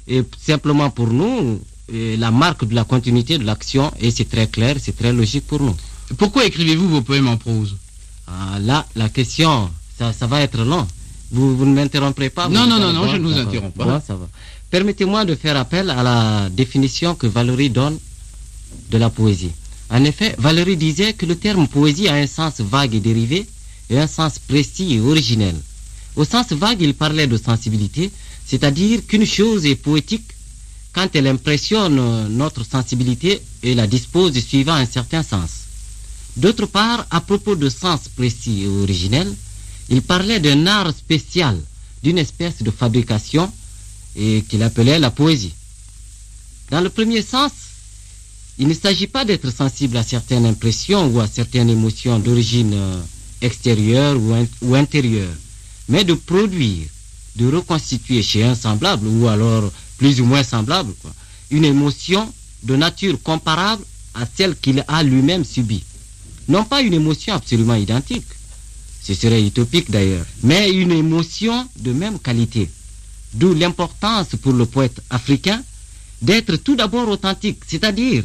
est 0.09 0.25
simplement 0.37 0.90
pour 0.90 1.09
nous 1.09 1.61
euh, 1.92 2.16
la 2.16 2.30
marque 2.30 2.64
de 2.64 2.75
la 2.75 2.85
continuité 2.85 3.38
de 3.38 3.44
l'action 3.44 3.92
et 4.00 4.11
c'est 4.11 4.28
très 4.28 4.47
clair, 4.49 4.76
c'est 4.80 4.97
très 4.97 5.12
logique 5.12 5.47
pour 5.47 5.61
nous. 5.61 5.76
Pourquoi 6.18 6.44
écrivez-vous 6.44 6.88
vos 6.88 7.02
poèmes 7.02 7.28
en 7.28 7.37
prose? 7.37 7.76
Ah, 8.26 8.59
là, 8.61 8.87
la 8.97 9.09
question, 9.09 9.71
ça, 9.99 10.12
ça 10.12 10.26
va 10.26 10.40
être 10.40 10.62
long. 10.64 10.87
Vous, 11.30 11.56
vous 11.56 11.64
ne 11.64 11.75
m'interromprez 11.75 12.30
pas? 12.30 12.49
Non, 12.49 12.66
non, 12.66 12.78
non, 12.78 12.92
non, 12.92 13.09
je 13.09 13.16
ne 13.16 13.26
vous 13.26 13.38
interromps 13.38 13.76
pas. 13.76 13.85
Bon, 13.85 14.02
ça 14.06 14.14
va. 14.14 14.28
Permettez-moi 14.71 15.25
de 15.25 15.35
faire 15.35 15.56
appel 15.56 15.90
à 15.90 16.02
la 16.02 16.49
définition 16.50 17.14
que 17.14 17.26
Valérie 17.26 17.71
donne 17.71 17.99
de 18.91 18.99
la 18.99 19.11
poésie. 19.11 19.52
En 19.91 20.05
effet, 20.05 20.35
Valérie 20.38 20.76
disait 20.76 21.12
que 21.12 21.26
le 21.26 21.37
terme 21.37 21.69
poésie 21.69 22.09
a 22.09 22.14
un 22.14 22.26
sens 22.26 22.61
vague 22.61 22.95
et 22.95 23.00
dérivé 23.00 23.47
et 23.91 23.99
un 23.99 24.07
sens 24.07 24.38
précis 24.38 24.95
et 24.95 25.00
originel. 25.00 25.55
Au 26.17 26.25
sens 26.25 26.52
vague, 26.52 26.81
il 26.81 26.95
parlait 26.95 27.26
de 27.26 27.37
sensibilité, 27.37 28.11
c'est-à-dire 28.47 29.07
qu'une 29.07 29.26
chose 29.26 29.67
est 29.67 29.76
poétique 29.76 30.31
quand 30.93 31.09
elle 31.14 31.26
impressionne 31.26 32.29
notre 32.29 32.64
sensibilité 32.64 33.41
et 33.62 33.75
la 33.75 33.87
dispose 33.87 34.38
suivant 34.38 34.75
un 34.75 34.87
certain 34.87 35.23
sens. 35.23 35.50
D'autre 36.37 36.67
part, 36.67 37.07
à 37.11 37.21
propos 37.21 37.57
de 37.57 37.69
sens 37.69 38.09
précis 38.09 38.62
et 38.62 38.69
originel, 38.69 39.33
il 39.91 40.02
parlait 40.02 40.41
d'un 40.41 40.67
art 40.67 40.91
spécial, 40.97 41.59
d'une 42.02 42.19
espèce 42.19 42.62
de 42.62 42.71
fabrication 42.71 43.52
et 44.17 44.43
qu'il 44.49 44.62
appelait 44.62 44.99
la 44.99 45.11
poésie. 45.11 45.55
Dans 46.71 46.81
le 46.81 46.91
premier 46.91 47.23
sens, 47.23 47.52
il 48.59 48.68
ne 48.68 48.75
s'agit 48.75 49.06
pas 49.06 49.25
d'être 49.25 49.50
sensible 49.50 49.97
à 49.97 50.02
certaines 50.02 50.47
impressions 50.47 51.06
ou 51.09 51.21
à 51.21 51.26
certaines 51.26 51.71
émotions 51.71 52.18
d'origine 52.18 52.73
euh, 52.75 53.00
extérieure 53.40 54.16
ou, 54.21 54.32
in- 54.35 54.47
ou 54.62 54.75
intérieure, 54.75 55.32
mais 55.88 56.04
de 56.04 56.14
produire, 56.14 56.87
de 57.37 57.50
reconstituer 57.50 58.23
chez 58.23 58.44
un 58.44 58.54
semblable 58.54 59.06
ou 59.09 59.26
alors 59.28 59.71
plus 59.99 60.21
ou 60.21 60.25
moins 60.25 60.42
semblable, 60.42 60.92
une 61.50 61.64
émotion 61.64 62.32
de 62.62 62.76
nature 62.76 63.21
comparable 63.23 63.85
à 64.14 64.26
celle 64.37 64.54
qu'il 64.56 64.85
a 64.87 65.02
lui-même 65.02 65.44
subie. 65.44 65.82
Non 66.49 66.64
pas 66.64 66.82
une 66.82 66.94
émotion 66.94 67.35
absolument 67.35 67.75
identique, 67.75 68.26
ce 69.02 69.14
serait 69.14 69.42
utopique 69.42 69.90
d'ailleurs, 69.90 70.26
mais 70.42 70.71
une 70.71 70.92
émotion 70.92 71.66
de 71.80 71.92
même 71.92 72.18
qualité. 72.18 72.68
D'où 73.35 73.54
l'importance 73.54 74.28
pour 74.40 74.52
le 74.52 74.66
poète 74.66 75.00
africain 75.09 75.62
d'être 76.21 76.56
tout 76.56 76.76
d'abord 76.76 77.09
authentique, 77.09 77.61
c'est-à-dire 77.66 78.25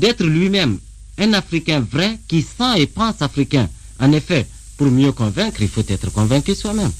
d'être 0.00 0.24
lui-même 0.24 0.78
un 1.18 1.32
Africain 1.34 1.80
vrai 1.80 2.18
qui 2.26 2.42
sent 2.42 2.78
et 2.78 2.86
pense 2.86 3.20
africain. 3.20 3.68
En 4.00 4.10
effet, 4.12 4.46
pour 4.76 4.90
mieux 4.90 5.12
convaincre, 5.12 5.60
il 5.60 5.68
faut 5.68 5.84
être 5.86 6.10
convaincu 6.10 6.54
soi-même. 6.54 6.90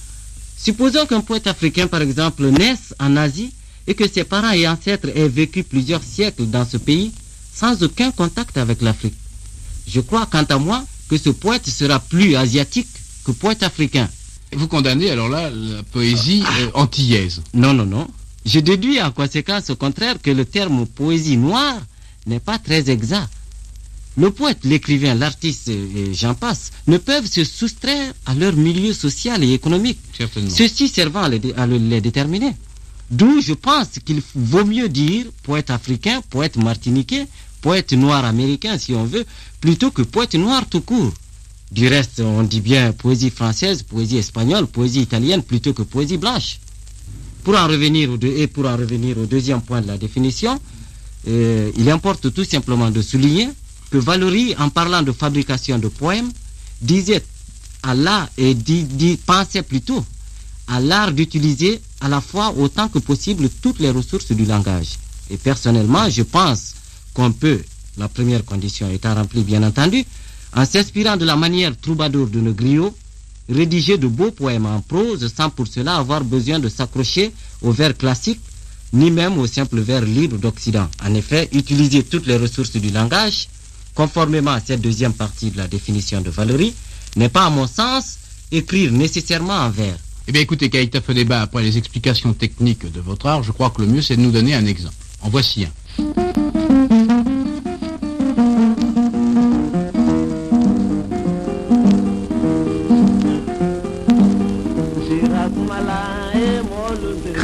Supposons 0.57 1.07
qu'un 1.07 1.23
poète 1.23 1.47
africain, 1.47 1.87
par 1.87 2.03
exemple, 2.03 2.45
naisse 2.51 2.95
en 3.01 3.17
Asie 3.17 3.51
et 3.87 3.95
que 3.95 4.07
ses 4.07 4.25
parents 4.25 4.51
et 4.53 4.69
ancêtres 4.69 5.09
aient 5.17 5.29
vécu 5.29 5.63
plusieurs 5.65 6.03
siècles 6.03 6.47
dans 6.47 6.67
ce 6.67 6.77
pays 6.77 7.13
sans 7.55 7.83
aucun 7.83 8.11
contact 8.11 8.59
avec 8.59 8.83
l'Afrique. 8.83 9.15
Je 9.89 10.01
crois, 10.01 10.27
quant 10.27 10.45
à 10.45 10.59
moi, 10.59 10.85
que 11.09 11.17
ce 11.17 11.31
poète 11.31 11.67
sera 11.69 11.99
plus 11.99 12.37
asiatique 12.37 12.89
que 13.25 13.33
poète 13.33 13.63
africain. 13.63 14.09
Vous 14.53 14.69
condamnez 14.69 15.11
alors 15.11 15.29
là 15.29 15.49
la 15.51 15.83
poésie 15.85 16.45
euh, 16.61 16.71
antillaise 16.75 17.41
Non, 17.55 17.73
non, 17.73 17.87
non. 17.87 18.07
Je 18.45 18.61
déduis 18.61 19.01
en 19.01 19.11
conséquence 19.11 19.71
au 19.71 19.77
contraire 19.77 20.17
que 20.23 20.31
le 20.31 20.45
terme 20.45 20.87
poésie 20.87 21.37
noire 21.37 21.81
n'est 22.31 22.41
pas 22.51 22.59
très 22.59 22.89
exact. 22.91 23.29
Le 24.17 24.31
poète, 24.31 24.59
l'écrivain, 24.65 25.15
l'artiste 25.15 25.69
et 25.69 26.13
j'en 26.15 26.35
passe 26.35 26.71
ne 26.87 26.99
peuvent 26.99 27.27
se 27.31 27.45
soustraire 27.45 28.13
à 28.27 28.35
leur 28.35 28.55
milieu 28.55 28.93
social 28.93 29.43
et 29.45 29.53
économique, 29.53 29.99
ceci 30.51 30.89
servant 30.89 31.23
à 31.23 31.29
les, 31.29 31.41
à 31.97 32.01
déterminer. 32.01 32.53
D'où 33.11 33.41
je 33.41 33.55
pense 33.55 33.89
qu'il 34.05 34.21
vaut 34.35 34.65
mieux 34.65 34.89
dire 34.89 35.27
poète 35.43 35.71
africain, 35.71 36.23
poète 36.29 36.57
martiniquais, 36.57 37.27
poète 37.61 37.93
noir 37.93 38.25
américain 38.25 38.79
si 38.79 38.95
on 38.95 39.05
veut, 39.05 39.25
plutôt 39.61 39.91
que 39.91 40.03
poète 40.03 40.35
noir 40.35 40.63
tout 40.69 40.81
court. 40.81 41.13
Du 41.73 41.87
reste, 41.87 42.21
on 42.21 42.43
dit 42.43 42.61
bien 42.61 42.93
poésie 42.93 43.31
française, 43.31 43.83
poésie 43.85 44.19
espagnole, 44.19 44.67
poésie 44.67 45.03
italienne 45.03 45.43
plutôt 45.43 45.73
que 45.73 45.83
poésie 45.83 46.17
blanche. 46.19 46.59
Pour 47.45 47.57
en 47.57 47.67
revenir 47.69 48.11
au, 48.11 48.17
deux- 48.17 48.37
et 48.37 48.49
pour 48.49 48.67
en 48.67 48.77
revenir 48.77 49.17
au 49.19 49.27
deuxième 49.27 49.63
point 49.63 49.81
de 49.81 49.87
la 49.87 49.97
définition, 49.97 50.61
il 51.27 51.91
importe 51.91 52.33
tout 52.33 52.45
simplement 52.45 52.91
de 52.91 53.03
souligner 53.03 53.49
que 53.91 53.99
Valéry, 53.99 54.55
en 54.59 54.71
parlant 54.71 55.03
de 55.03 55.13
fabrication 55.13 55.79
de 55.79 55.89
poèmes, 55.89 56.31
disait 56.81 57.23
à 57.83 57.95
l'art 57.95 58.29
et 58.39 58.55
dit, 58.55 58.85
dit- 58.85 59.17
pensait 59.17 59.63
plutôt 59.63 60.05
à 60.69 60.81
l'art 60.81 61.13
d'utiliser 61.13 61.81
à 62.01 62.09
la 62.09 62.21
fois 62.21 62.55
autant 62.57 62.89
que 62.89 62.99
possible 63.01 63.49
toutes 63.61 63.81
les 63.81 63.91
ressources 63.91 64.31
du 64.33 64.45
langage. 64.45 64.91
Et 65.29 65.37
personnellement, 65.37 66.09
je 66.09 66.23
pense 66.23 66.75
qu'on 67.13 67.33
peut, 67.33 67.61
la 67.99 68.09
première 68.09 68.45
condition 68.45 68.89
étant 68.91 69.15
remplie 69.15 69.43
bien 69.43 69.63
entendu, 69.63 70.05
en 70.57 70.65
s'inspirant 70.65 71.17
de 71.17 71.25
la 71.25 71.37
manière 71.37 71.77
troubadour 71.77 72.29
de 72.29 72.41
nos 72.41 72.53
griots, 72.53 72.95
rédiger 73.49 73.99
de 73.99 74.07
beaux 74.07 74.31
poèmes 74.31 74.67
en 74.67 74.81
prose 74.81 75.33
sans 75.37 75.51
pour 75.51 75.67
cela 75.67 75.97
avoir 75.97 76.23
besoin 76.23 76.61
de 76.61 76.69
s'accrocher 76.69 77.33
au 77.63 77.73
vers 77.73 77.97
classique, 77.97 78.41
ni 78.93 79.11
même 79.11 79.39
au 79.39 79.47
simple 79.47 79.81
vers 79.81 80.03
libre 80.03 80.39
d'Occident. 80.39 80.89
En 81.05 81.15
effet, 81.15 81.49
utiliser 81.53 82.03
toutes 82.03 82.27
les 82.27 82.37
ressources 82.37 82.73
du 82.73 82.91
langage, 82.91 83.49
conformément 83.95 84.53
à 84.53 84.61
cette 84.61 84.81
deuxième 84.81 85.13
partie 85.13 85.51
de 85.51 85.59
la 85.59 85.69
définition 85.69 86.21
de 86.21 86.31
Valéry, 86.31 86.75
n'est 87.17 87.29
pas, 87.29 87.47
à 87.47 87.51
mon 87.51 87.67
sens, 87.67 88.19
écrire 88.51 88.93
nécessairement 88.93 89.55
en 89.55 89.71
vers. 89.71 89.97
Eh 90.27 90.33
bien 90.33 90.43
écoutez, 90.43 90.71
Kaïta 90.71 91.01
Fodeba, 91.01 91.43
après 91.43 91.63
les 91.63 91.77
explications 91.77 92.33
techniques 92.35 92.91
de 92.91 93.01
votre 93.01 93.27
art, 93.27 93.43
je 93.43 93.53
crois 93.53 93.71
que 93.71 93.83
le 93.83 93.89
mieux 93.89 94.03
c'est 94.03 94.17
de 94.17 94.23
nous 94.23 94.31
donner 94.31 94.55
un 94.55 94.67
exemple. 94.67 94.95
En 95.23 95.29
voici 95.29 95.65
un. 95.65 95.73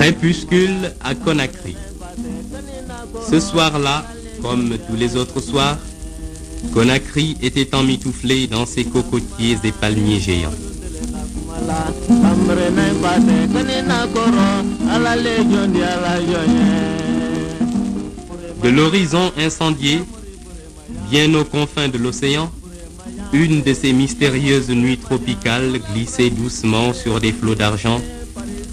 Crépuscule 0.06 0.92
à 1.02 1.16
Conakry. 1.16 1.74
Ce 3.28 3.40
soir-là, 3.40 4.04
comme 4.40 4.78
tous 4.86 4.94
les 4.94 5.16
autres 5.16 5.40
soirs, 5.40 5.78
Conakry 6.72 7.36
était 7.42 7.74
emmitouflé 7.74 8.46
dans 8.46 8.66
ses 8.66 8.84
cocotiers 8.84 9.58
et 9.64 9.72
palmiers 9.72 10.20
géants. 10.20 10.54
De 18.62 18.68
l'horizon 18.68 19.32
incendié, 19.36 20.04
bien 21.10 21.34
aux 21.34 21.44
confins 21.44 21.88
de 21.88 21.98
l'océan, 21.98 22.52
une 23.32 23.60
de 23.60 23.74
ces 23.74 23.92
mystérieuses 23.92 24.70
nuits 24.70 24.98
tropicales 24.98 25.80
glissait 25.92 26.30
doucement 26.30 26.92
sur 26.92 27.18
des 27.18 27.32
flots 27.32 27.56
d'argent 27.56 28.00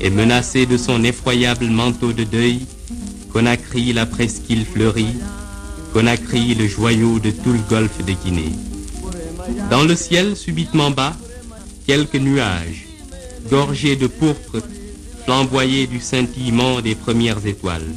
et 0.04 0.10
menacée 0.10 0.66
de 0.66 0.76
son 0.76 1.02
effroyable 1.06 1.68
manteau 1.68 2.12
de 2.12 2.26
deuil, 2.26 2.60
Conakry 3.32 3.94
la 3.94 4.06
presqu'île 4.06 4.66
fleurie, 4.66 5.16
Conakry 5.94 6.54
le 6.56 6.68
joyau 6.68 7.20
de 7.20 7.32
tout 7.32 7.54
le 7.54 7.70
golfe 7.70 8.04
de 8.06 8.12
Guinée. 8.12 8.52
Dans 9.72 9.84
le 9.84 9.96
ciel 9.96 10.36
subitement 10.36 10.92
bas, 10.92 11.16
quelques 11.88 12.16
nuages, 12.16 12.86
gorgés 13.50 13.96
de 13.96 14.08
pourpre, 14.08 14.62
flamboyaient 15.24 15.88
du 15.88 16.02
scintillement 16.02 16.82
des 16.82 16.96
premières 16.96 17.46
étoiles. 17.46 17.94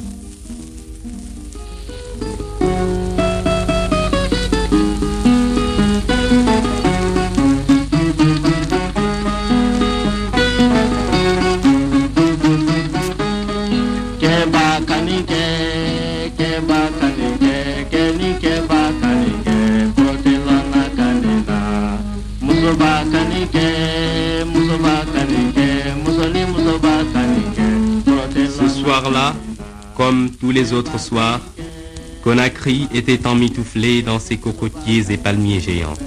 Soir-là, 28.87 29.35
comme 29.97 30.29
tous 30.39 30.51
les 30.51 30.71
autres 30.71 30.97
soirs, 30.97 31.41
Conakry 32.23 32.87
était 32.93 33.27
emmitouflé 33.27 34.01
dans 34.01 34.17
ses 34.17 34.37
cocotiers 34.37 35.03
et 35.09 35.17
palmiers 35.17 35.59
géants. 35.59 35.99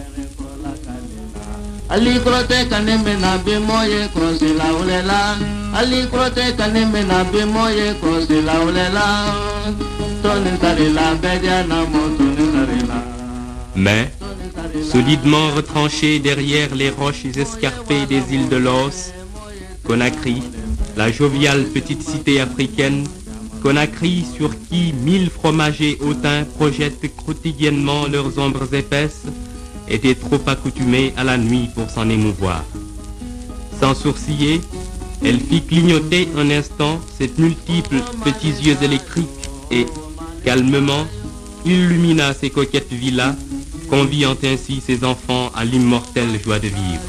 Mais, 13.77 14.11
solidement 14.91 15.51
retranché 15.55 16.19
derrière 16.19 16.75
les 16.75 16.89
roches 16.89 17.27
escarpées 17.37 18.07
des 18.07 18.23
îles 18.35 18.49
de 18.49 18.57
Laos, 18.57 19.13
Conakry, 19.87 20.43
la 21.01 21.11
joviale 21.11 21.65
petite 21.65 22.03
cité 22.03 22.43
africaine, 22.43 23.05
Conakry 23.63 24.23
sur 24.37 24.51
qui 24.69 24.93
mille 24.93 25.31
fromagers 25.31 25.97
hautains 26.03 26.45
projettent 26.59 27.11
quotidiennement 27.25 28.07
leurs 28.07 28.39
ombres 28.39 28.75
épaisses, 28.75 29.25
était 29.89 30.15
trop 30.15 30.41
accoutumée 30.47 31.15
à 31.17 31.25
la 31.25 31.39
nuit 31.39 31.71
pour 31.75 31.89
s'en 31.89 32.07
émouvoir. 32.11 32.63
Sans 33.81 33.95
sourciller, 33.95 34.61
elle 35.25 35.41
fit 35.41 35.63
clignoter 35.63 36.29
un 36.37 36.51
instant 36.51 37.01
ses 37.19 37.31
multiples 37.39 38.03
petits 38.23 38.57
yeux 38.63 38.77
électriques 38.83 39.49
et, 39.71 39.87
calmement, 40.45 41.07
illumina 41.65 42.35
ses 42.35 42.51
coquettes 42.51 42.93
villas, 42.93 43.37
conviant 43.89 44.37
ainsi 44.45 44.83
ses 44.87 45.03
enfants 45.03 45.51
à 45.55 45.65
l'immortelle 45.65 46.39
joie 46.45 46.59
de 46.59 46.69
vivre. 46.69 47.09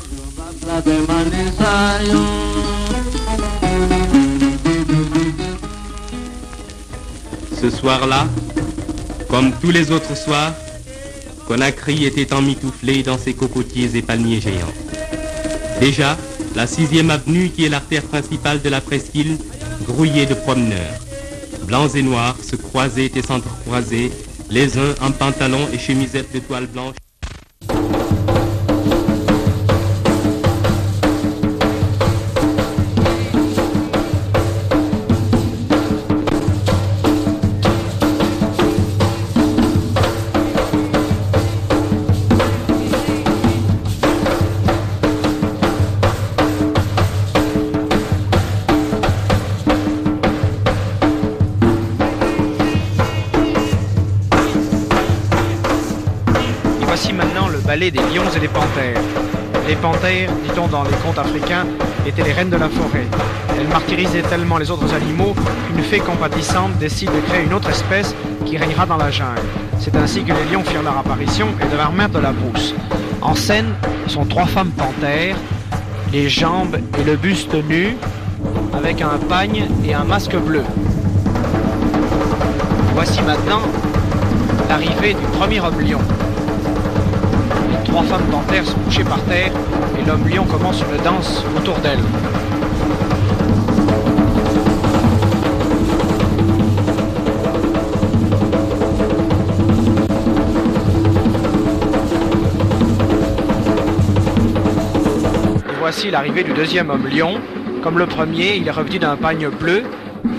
Ce 7.61 7.69
soir-là, 7.69 8.27
comme 9.29 9.51
tous 9.61 9.69
les 9.69 9.91
autres 9.91 10.17
soirs, 10.17 10.51
Conakry 11.47 12.05
était 12.05 12.33
emmitouflé 12.33 13.03
dans 13.03 13.19
ses 13.19 13.35
cocotiers 13.35 13.95
et 13.95 14.01
palmiers 14.01 14.41
géants. 14.41 14.73
Déjà, 15.79 16.17
la 16.55 16.65
sixième 16.65 17.11
avenue, 17.11 17.49
qui 17.49 17.65
est 17.65 17.69
l'artère 17.69 18.01
principale 18.01 18.63
de 18.63 18.69
la 18.69 18.81
presqu'île, 18.81 19.37
grouillait 19.85 20.25
de 20.25 20.33
promeneurs. 20.33 20.99
Blancs 21.67 21.93
et 21.93 22.01
noirs 22.01 22.35
se 22.41 22.55
croisaient 22.55 23.11
et 23.15 23.21
s'entrecroisaient, 23.21 24.11
les 24.49 24.79
uns 24.79 24.95
en 24.99 25.11
pantalon 25.11 25.67
et 25.71 25.77
chemisette 25.77 26.33
de 26.33 26.39
toile 26.39 26.65
blanche. 26.65 26.95
Des 57.89 57.99
lions 58.13 58.29
et 58.35 58.39
des 58.39 58.47
panthères. 58.47 59.01
Les 59.67 59.75
panthères, 59.75 60.29
dit-on 60.43 60.67
dans 60.67 60.83
les 60.83 60.95
contes 61.03 61.17
africains, 61.17 61.65
étaient 62.05 62.21
les 62.21 62.33
reines 62.33 62.51
de 62.51 62.57
la 62.57 62.69
forêt. 62.69 63.07
Elles 63.57 63.67
martyrisaient 63.67 64.21
tellement 64.21 64.59
les 64.59 64.69
autres 64.69 64.93
animaux 64.93 65.33
qu'une 65.67 65.83
fée 65.83 65.99
compatissante 65.99 66.77
décide 66.77 67.09
de 67.09 67.19
créer 67.27 67.43
une 67.43 67.53
autre 67.53 67.71
espèce 67.71 68.13
qui 68.45 68.57
régnera 68.57 68.85
dans 68.85 68.97
la 68.97 69.09
jungle. 69.09 69.41
C'est 69.79 69.95
ainsi 69.95 70.23
que 70.23 70.33
les 70.33 70.51
lions 70.51 70.63
firent 70.63 70.83
leur 70.83 70.97
apparition 70.97 71.47
et 71.59 71.65
devinrent 71.71 71.93
maîtres 71.93 72.13
de 72.13 72.19
la 72.19 72.33
brousse. 72.33 72.75
En 73.21 73.33
scène 73.33 73.73
sont 74.05 74.25
trois 74.25 74.45
femmes 74.45 74.71
panthères, 74.71 75.35
les 76.11 76.29
jambes 76.29 76.77
et 76.99 77.03
le 77.03 77.15
buste 77.15 77.55
nus, 77.67 77.95
avec 78.75 79.01
un 79.01 79.17
pagne 79.27 79.65
et 79.83 79.95
un 79.95 80.03
masque 80.03 80.35
bleu. 80.35 80.63
Voici 82.93 83.21
maintenant 83.23 83.61
l'arrivée 84.69 85.15
du 85.15 85.25
premier 85.37 85.59
homme 85.61 85.81
lion. 85.81 85.99
Trois 87.91 88.03
femmes 88.03 88.27
panthères 88.31 88.65
sont 88.65 88.79
couchées 88.79 89.03
par 89.03 89.21
terre 89.25 89.51
et 89.99 90.05
l'homme 90.07 90.25
lion 90.29 90.45
commence 90.45 90.81
une 90.81 91.03
danse 91.03 91.43
autour 91.57 91.77
d'elles. 91.79 91.99
Voici 105.81 106.09
l'arrivée 106.11 106.45
du 106.45 106.53
deuxième 106.53 106.89
homme 106.89 107.09
lion. 107.09 107.41
Comme 107.83 107.97
le 107.97 108.05
premier, 108.05 108.55
il 108.55 108.65
est 108.65 108.71
revêtu 108.71 108.99
d'un 108.99 109.17
pagne 109.17 109.49
bleu 109.49 109.83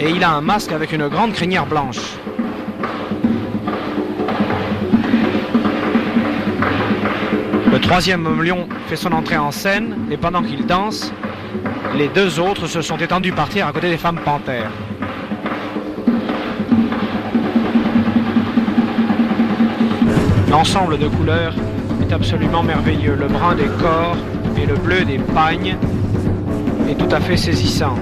et 0.00 0.08
il 0.08 0.24
a 0.24 0.30
un 0.30 0.40
masque 0.40 0.72
avec 0.72 0.92
une 0.92 1.06
grande 1.08 1.34
crinière 1.34 1.66
blanche. 1.66 2.00
Le 7.72 7.80
troisième 7.80 8.42
lion 8.42 8.68
fait 8.86 8.96
son 8.96 9.12
entrée 9.12 9.38
en 9.38 9.50
scène 9.50 9.96
et 10.10 10.18
pendant 10.18 10.42
qu'il 10.42 10.66
danse, 10.66 11.10
les 11.96 12.08
deux 12.08 12.38
autres 12.38 12.66
se 12.66 12.82
sont 12.82 12.98
étendus 12.98 13.32
par 13.32 13.48
terre 13.48 13.66
à 13.66 13.72
côté 13.72 13.88
des 13.88 13.96
femmes 13.96 14.20
panthères. 14.22 14.70
L'ensemble 20.50 20.98
de 20.98 21.08
couleurs 21.08 21.54
est 22.02 22.12
absolument 22.12 22.62
merveilleux. 22.62 23.16
Le 23.18 23.26
brun 23.26 23.54
des 23.54 23.70
corps 23.80 24.18
et 24.62 24.66
le 24.66 24.74
bleu 24.74 25.06
des 25.06 25.18
pagnes 25.18 25.78
est 26.90 26.94
tout 26.94 27.08
à 27.10 27.20
fait 27.20 27.38
saisissant. 27.38 27.94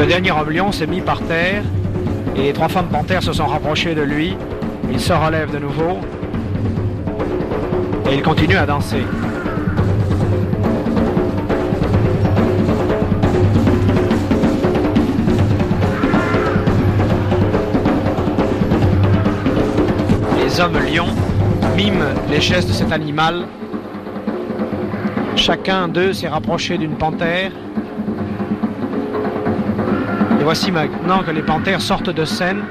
Le 0.00 0.04
dernier 0.04 0.32
homme 0.32 0.50
lion 0.50 0.72
s'est 0.72 0.88
mis 0.88 1.00
par 1.00 1.20
terre 1.20 1.62
et 2.34 2.42
les 2.42 2.52
trois 2.52 2.68
femmes 2.68 2.88
panthères 2.88 3.22
se 3.22 3.32
sont 3.32 3.46
rapprochées 3.46 3.94
de 3.94 4.02
lui. 4.02 4.36
Il 4.90 4.98
se 4.98 5.12
relève 5.12 5.52
de 5.52 5.58
nouveau 5.60 6.00
et 8.10 8.14
il 8.14 8.22
continue 8.22 8.56
à 8.56 8.66
danser. 8.66 9.04
Les 20.42 20.60
hommes 20.60 20.78
lions 20.92 21.06
miment 21.76 22.04
les 22.28 22.40
gestes 22.40 22.68
de 22.68 22.72
cet 22.72 22.90
animal. 22.90 23.46
Chacun 25.36 25.88
d'eux 25.88 26.12
s'est 26.12 26.28
rapproché 26.28 26.78
d'une 26.78 26.96
panthère. 26.96 27.52
Et 30.40 30.42
voici 30.42 30.72
maintenant 30.72 31.22
que 31.22 31.30
les 31.30 31.42
panthères 31.42 31.80
sortent 31.80 32.10
de 32.10 32.24
scène 32.24 32.62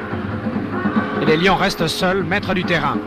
et 1.22 1.26
les 1.26 1.38
lions 1.38 1.56
restent 1.56 1.88
seuls, 1.88 2.24
maîtres 2.24 2.54
du 2.54 2.64
terrain. 2.64 2.98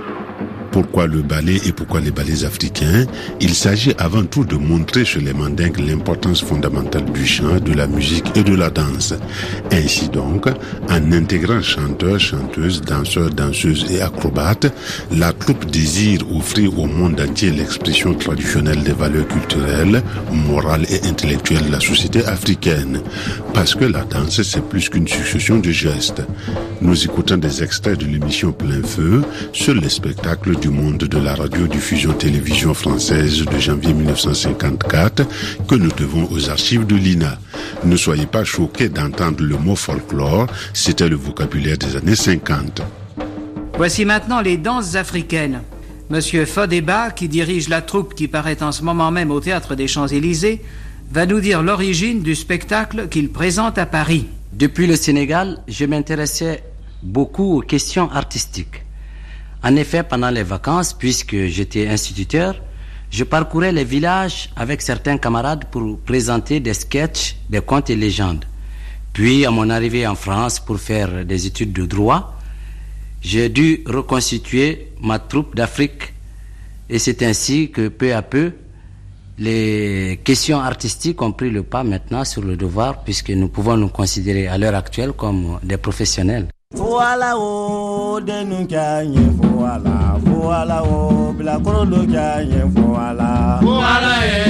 Pourquoi 0.72 1.06
le 1.06 1.20
ballet 1.20 1.60
et 1.66 1.72
pourquoi 1.72 2.00
les 2.00 2.10
ballets 2.10 2.44
africains 2.44 3.04
Il 3.42 3.54
s'agit 3.54 3.92
avant 3.98 4.24
tout 4.24 4.44
de 4.44 4.56
montrer 4.56 5.04
chez 5.04 5.20
les 5.20 5.34
mandingues 5.34 5.78
l'importance 5.78 6.42
fondamentale 6.42 7.04
du 7.12 7.26
chant, 7.26 7.60
de 7.60 7.74
la 7.74 7.86
musique 7.86 8.34
et 8.36 8.42
de 8.42 8.54
la 8.54 8.70
danse. 8.70 9.12
Ainsi 9.70 10.08
donc, 10.08 10.46
en 10.88 11.12
intégrant 11.12 11.60
chanteurs, 11.60 12.18
chanteuses, 12.18 12.80
danseurs, 12.80 13.28
danseuses 13.28 13.92
et 13.92 14.00
acrobates, 14.00 14.72
la 15.10 15.34
troupe 15.34 15.66
désire 15.66 16.20
offrir 16.34 16.78
au 16.78 16.86
monde 16.86 17.20
entier 17.20 17.50
l'expression 17.50 18.14
traditionnelle 18.14 18.82
des 18.82 18.92
valeurs 18.92 19.28
culturelles, 19.28 20.02
morales 20.32 20.86
et 20.88 21.06
intellectuelles 21.06 21.66
de 21.66 21.72
la 21.72 21.80
société 21.80 22.24
africaine. 22.24 23.02
Parce 23.52 23.74
que 23.74 23.84
la 23.84 24.04
danse, 24.04 24.40
c'est 24.42 24.66
plus 24.66 24.88
qu'une 24.88 25.06
succession 25.06 25.58
de 25.58 25.70
gestes. 25.70 26.22
Nous 26.82 27.04
écoutons 27.04 27.36
des 27.36 27.62
extraits 27.62 27.96
de 28.00 28.06
l'émission 28.06 28.50
Plein 28.50 28.82
Feu 28.82 29.22
sur 29.52 29.72
les 29.72 29.88
spectacles 29.88 30.58
du 30.58 30.68
monde 30.68 30.98
de 30.98 31.18
la 31.18 31.36
radiodiffusion 31.36 32.12
télévision 32.12 32.74
française 32.74 33.44
de 33.44 33.58
janvier 33.60 33.94
1954 33.94 35.22
que 35.68 35.76
nous 35.76 35.92
devons 35.92 36.28
aux 36.32 36.50
archives 36.50 36.84
de 36.84 36.96
l'INA. 36.96 37.38
Ne 37.84 37.94
soyez 37.96 38.26
pas 38.26 38.42
choqués 38.42 38.88
d'entendre 38.88 39.44
le 39.44 39.56
mot 39.58 39.76
folklore, 39.76 40.48
c'était 40.74 41.08
le 41.08 41.14
vocabulaire 41.14 41.78
des 41.78 41.94
années 41.94 42.16
50. 42.16 42.82
Voici 43.76 44.04
maintenant 44.04 44.40
les 44.40 44.56
danses 44.56 44.96
africaines. 44.96 45.62
Monsieur 46.10 46.46
Fodeba, 46.46 47.12
qui 47.12 47.28
dirige 47.28 47.68
la 47.68 47.80
troupe 47.80 48.14
qui 48.16 48.26
paraît 48.26 48.60
en 48.60 48.72
ce 48.72 48.82
moment 48.82 49.12
même 49.12 49.30
au 49.30 49.38
théâtre 49.38 49.76
des 49.76 49.86
Champs-Élysées, 49.86 50.60
va 51.12 51.26
nous 51.26 51.38
dire 51.38 51.62
l'origine 51.62 52.22
du 52.22 52.34
spectacle 52.34 53.06
qu'il 53.08 53.30
présente 53.30 53.78
à 53.78 53.86
Paris. 53.86 54.26
Depuis 54.52 54.88
le 54.88 54.96
Sénégal, 54.96 55.60
je 55.68 55.84
m'intéressais 55.84 56.64
beaucoup 57.02 57.58
aux 57.58 57.60
questions 57.60 58.10
artistiques. 58.10 58.82
En 59.62 59.76
effet, 59.76 60.02
pendant 60.02 60.30
les 60.30 60.42
vacances, 60.42 60.92
puisque 60.92 61.36
j'étais 61.46 61.88
instituteur, 61.88 62.60
je 63.10 63.24
parcourais 63.24 63.72
les 63.72 63.84
villages 63.84 64.50
avec 64.56 64.82
certains 64.82 65.18
camarades 65.18 65.66
pour 65.70 65.98
présenter 66.00 66.60
des 66.60 66.74
sketchs, 66.74 67.36
des 67.50 67.60
contes 67.60 67.90
et 67.90 67.96
légendes. 67.96 68.44
Puis, 69.12 69.44
à 69.44 69.50
mon 69.50 69.68
arrivée 69.68 70.06
en 70.06 70.14
France 70.14 70.58
pour 70.58 70.78
faire 70.80 71.24
des 71.24 71.46
études 71.46 71.72
de 71.72 71.84
droit, 71.84 72.38
j'ai 73.20 73.50
dû 73.50 73.84
reconstituer 73.86 74.88
ma 75.00 75.18
troupe 75.18 75.54
d'Afrique. 75.54 76.14
Et 76.88 76.98
c'est 76.98 77.22
ainsi 77.22 77.70
que 77.70 77.88
peu 77.88 78.14
à 78.14 78.22
peu, 78.22 78.52
les 79.38 80.20
questions 80.24 80.60
artistiques 80.60 81.20
ont 81.22 81.32
pris 81.32 81.50
le 81.50 81.62
pas 81.62 81.84
maintenant 81.84 82.24
sur 82.24 82.42
le 82.42 82.56
devoir, 82.56 83.04
puisque 83.04 83.30
nous 83.30 83.48
pouvons 83.48 83.76
nous 83.76 83.88
considérer 83.88 84.46
à 84.48 84.58
l'heure 84.58 84.74
actuelle 84.74 85.12
comme 85.12 85.58
des 85.62 85.76
professionnels. 85.76 86.48
Voilà 86.74 87.36
o 87.36 88.20
denu 88.20 88.66
kanye 88.66 89.20
voilà 89.40 90.16
voilà 90.24 90.78
o 90.82 91.32
bila 91.36 91.58
korondo 91.64 91.98
kanye 92.12 92.62
voilà 92.74 93.60
voilà 93.62 94.12
e 94.24 94.42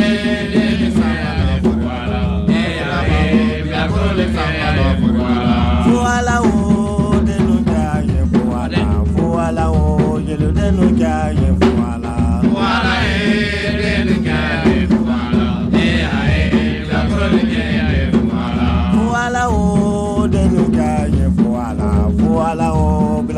denu 0.54 0.88
kanye 0.98 1.54
voilà 1.64 2.20
e 2.48 3.62
bila 3.64 3.82
korondo 3.90 4.24
kanye 4.36 4.88
voilà 5.16 5.58
voilà 5.86 6.34
o 6.42 7.20
denu 7.28 7.56
kanye 7.70 8.20
voilà 8.32 8.84
voilà 9.16 9.64
o 9.70 10.20
yelo 10.28 10.48
denu 10.58 10.86
kanye 11.00 11.48
voilà 11.60 11.81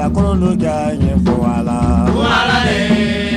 la 0.05 0.11
kɔnɔ 0.15 0.33
do 0.41 0.51
ja 0.63 0.75
ɲɛfɔ 1.01 1.35
a 1.55 1.57
la. 1.67 1.79
de. 2.67 3.34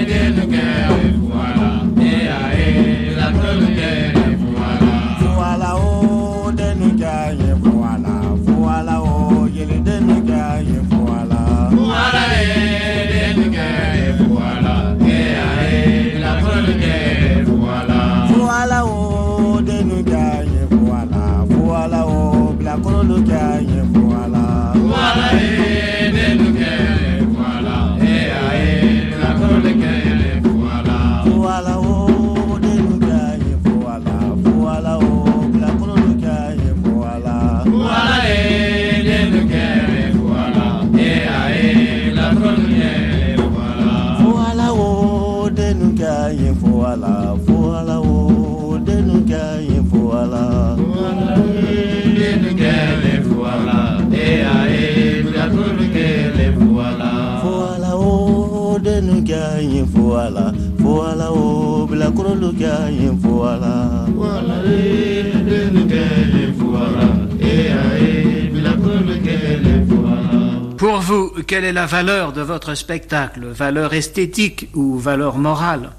Quelle 71.45 71.63
est 71.63 71.73
la 71.73 71.85
valeur 71.85 72.33
de 72.33 72.41
votre 72.41 72.73
spectacle 72.75 73.45
Valeur 73.47 73.93
esthétique 73.93 74.69
ou 74.73 74.97
valeur 74.97 75.37
morale? 75.37 75.91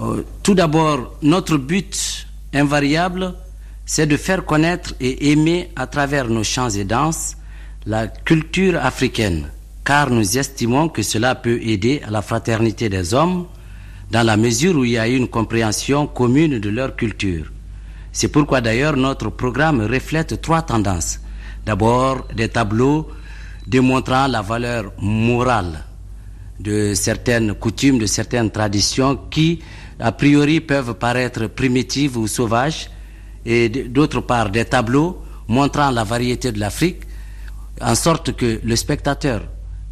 Euh, 0.00 0.22
Tout 0.42 0.54
d'abord, 0.54 1.14
notre 1.22 1.56
but 1.56 2.26
invariable, 2.52 3.34
c'est 3.86 4.06
de 4.06 4.16
faire 4.16 4.44
connaître 4.44 4.94
et 5.00 5.30
aimer 5.30 5.70
à 5.76 5.86
travers 5.86 6.28
nos 6.28 6.44
chants 6.44 6.70
et 6.70 6.84
danses 6.84 7.36
la 7.86 8.06
culture 8.08 8.76
africaine, 8.82 9.50
car 9.84 10.10
nous 10.10 10.38
estimons 10.38 10.88
que 10.88 11.02
cela 11.02 11.34
peut 11.34 11.60
aider 11.62 12.00
à 12.06 12.10
la 12.10 12.22
fraternité 12.22 12.88
des 12.88 13.12
hommes 13.12 13.46
dans 14.10 14.22
la 14.22 14.36
mesure 14.36 14.76
où 14.76 14.84
il 14.84 14.92
y 14.92 14.98
a 14.98 15.06
une 15.06 15.28
compréhension 15.28 16.06
commune 16.06 16.58
de 16.58 16.70
leur 16.70 16.96
culture. 16.96 17.52
C'est 18.12 18.28
pourquoi 18.28 18.60
d'ailleurs 18.60 18.96
notre 18.96 19.28
programme 19.28 19.82
reflète 19.82 20.40
trois 20.40 20.62
tendances. 20.62 21.20
D'abord, 21.66 22.26
des 22.34 22.48
tableaux 22.48 23.08
démontrant 23.66 24.26
la 24.26 24.42
valeur 24.42 24.92
morale 24.98 25.84
de 26.60 26.94
certaines 26.94 27.54
coutumes, 27.54 27.98
de 27.98 28.06
certaines 28.06 28.50
traditions 28.50 29.16
qui, 29.30 29.60
a 29.98 30.12
priori, 30.12 30.60
peuvent 30.60 30.94
paraître 30.94 31.46
primitives 31.46 32.16
ou 32.16 32.26
sauvages, 32.26 32.90
et 33.44 33.68
d'autre 33.68 34.20
part 34.20 34.50
des 34.50 34.64
tableaux 34.64 35.22
montrant 35.48 35.90
la 35.90 36.04
variété 36.04 36.52
de 36.52 36.60
l'Afrique, 36.60 37.02
en 37.80 37.94
sorte 37.94 38.34
que 38.36 38.60
le 38.62 38.76
spectateur 38.76 39.42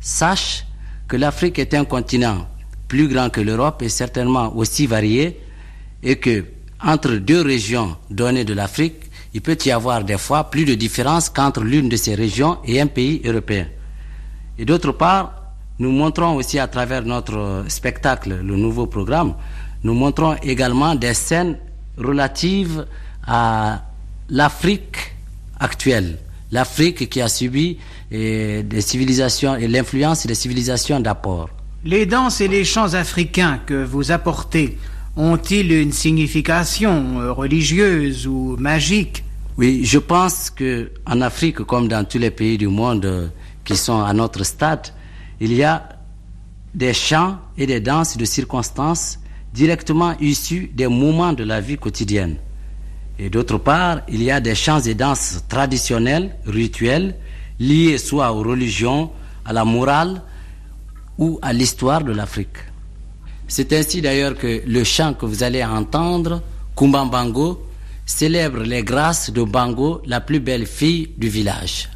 sache 0.00 0.64
que 1.08 1.16
l'Afrique 1.16 1.58
est 1.58 1.74
un 1.74 1.85
continent 1.85 2.48
plus 2.88 3.08
grand 3.08 3.30
que 3.30 3.40
l'Europe 3.40 3.82
et 3.82 3.88
certainement 3.88 4.54
aussi 4.56 4.87
varié, 4.87 5.40
et 6.02 6.16
que 6.16 6.44
entre 6.85 7.12
deux 7.14 7.42
régions 7.42 7.96
données 8.11 8.44
de 8.44 8.54
l'Afrique, 8.54 8.96
il 9.34 9.40
peut 9.40 9.58
y 9.64 9.70
avoir 9.70 10.04
des 10.04 10.18
fois 10.18 10.50
plus 10.50 10.64
de 10.64 10.74
différence 10.74 11.30
qu'entre 11.30 11.62
l'une 11.62 11.88
de 11.88 11.96
ces 11.96 12.14
régions 12.14 12.58
et 12.64 12.80
un 12.80 12.86
pays 12.86 13.22
européen. 13.24 13.66
Et 14.58 14.64
d'autre 14.64 14.92
part, 14.92 15.42
nous 15.78 15.90
montrons 15.90 16.36
aussi 16.36 16.58
à 16.58 16.68
travers 16.68 17.02
notre 17.02 17.64
spectacle, 17.68 18.40
le 18.42 18.56
nouveau 18.56 18.86
programme, 18.86 19.34
nous 19.84 19.94
montrons 19.94 20.36
également 20.42 20.94
des 20.94 21.14
scènes 21.14 21.58
relatives 21.98 22.86
à 23.26 23.82
l'Afrique 24.28 25.16
actuelle. 25.58 26.18
L'Afrique 26.52 27.08
qui 27.08 27.20
a 27.20 27.28
subi 27.28 27.78
eh, 28.10 28.62
des 28.62 28.80
civilisations 28.80 29.56
et 29.56 29.66
l'influence 29.66 30.26
des 30.26 30.34
civilisations 30.34 31.00
d'apport. 31.00 31.48
Les 31.84 32.06
danses 32.06 32.40
et 32.40 32.48
les 32.48 32.64
chants 32.64 32.94
africains 32.94 33.58
que 33.66 33.82
vous 33.82 34.12
apportez 34.12 34.78
ont-ils 35.16 35.72
une 35.72 35.92
signification 35.92 37.20
euh, 37.20 37.33
religieuse 37.33 38.27
ou 38.27 38.57
magique? 38.59 39.25
Oui, 39.59 39.85
je 39.85 39.98
pense 39.98 40.51
que 40.51 40.90
en 41.07 41.20
Afrique, 41.20 41.61
comme 41.64 41.88
dans 41.88 42.05
tous 42.05 42.18
les 42.18 42.31
pays 42.31 42.57
du 42.57 42.68
monde 42.68 43.05
euh, 43.05 43.29
qui 43.64 43.77
sont 43.77 44.03
à 44.03 44.12
notre 44.12 44.44
stade, 44.44 44.88
il 45.40 45.53
y 45.53 45.62
a 45.62 45.88
des 46.75 46.94
chants 46.94 47.38
et 47.59 47.66
des 47.66 47.81
danses 47.81 48.16
de 48.16 48.25
circonstances 48.25 49.18
directement 49.53 50.14
issus 50.20 50.70
des 50.75 50.88
moments 50.88 51.35
de 51.35 51.44
la 51.44 51.61
vie 51.61 51.77
quotidienne. 51.77 52.37
Et 53.18 53.29
d'autre 53.29 53.59
part, 53.59 54.01
il 54.09 54.22
y 54.22 54.31
a 54.31 54.40
des 54.40 54.55
chants 54.55 54.81
et 54.81 54.94
danses 54.94 55.44
traditionnels, 55.48 56.35
rituels, 56.46 57.14
liés 57.61 57.98
soit 57.98 58.33
aux 58.33 58.42
religions, 58.42 59.11
à 59.44 59.53
la 59.53 59.64
morale 59.64 60.22
ou 61.18 61.38
à 61.42 61.53
l'histoire 61.53 62.03
de 62.03 62.12
l'Afrique. 62.12 62.71
C'est 63.48 63.72
ainsi 63.72 64.00
d'ailleurs 64.00 64.37
que 64.37 64.62
le 64.66 64.85
chant 64.85 65.14
que 65.14 65.26
vous 65.26 65.42
allez 65.42 65.64
entendre, 65.64 66.42
Kumbambango, 66.76 67.62
célèbre 68.07 68.62
les 68.62 68.83
grâces 68.83 69.31
de 69.31 69.42
Bango, 69.42 70.02
la 70.07 70.20
plus 70.20 70.40
belle 70.40 70.66
fille 70.66 71.11
du 71.16 71.28
village. 71.28 71.88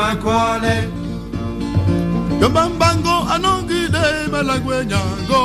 makwale 0.00 0.76
Yobambango 2.40 3.14
anongide 3.34 4.04
balagwe 4.32 4.86
nyango 4.90 5.40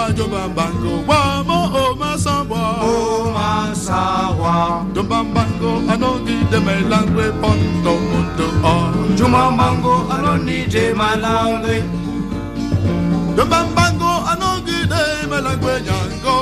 Ajobambango 0.00 0.92
ah, 0.96 1.10
wamo 1.10 1.58
o 1.76 1.82
oh, 1.82 1.94
masawa 2.00 2.62
O 2.80 2.88
oh, 2.88 3.32
masawa 3.36 4.86
Yobambango 4.96 5.70
anongide 5.92 6.58
melangwe 6.66 7.26
ponto 7.40 7.92
mundo 8.08 8.46
o 8.64 8.74
Jumamango 9.16 9.94
anonide 10.14 10.84
ah. 10.90 10.94
malangwe 11.00 11.84
Yobambango 13.36 14.12
anongide 14.32 15.02
balagwe 15.30 15.72
nyango 15.86 16.36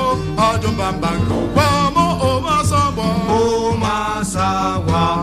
Ajobambango 0.47 1.37
wamo 1.57 2.05
o 2.27 2.41
masawa 2.41 3.07
O 3.29 3.75
masawa 3.83 5.16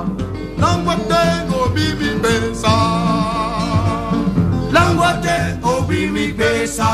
pesa 6.64 6.88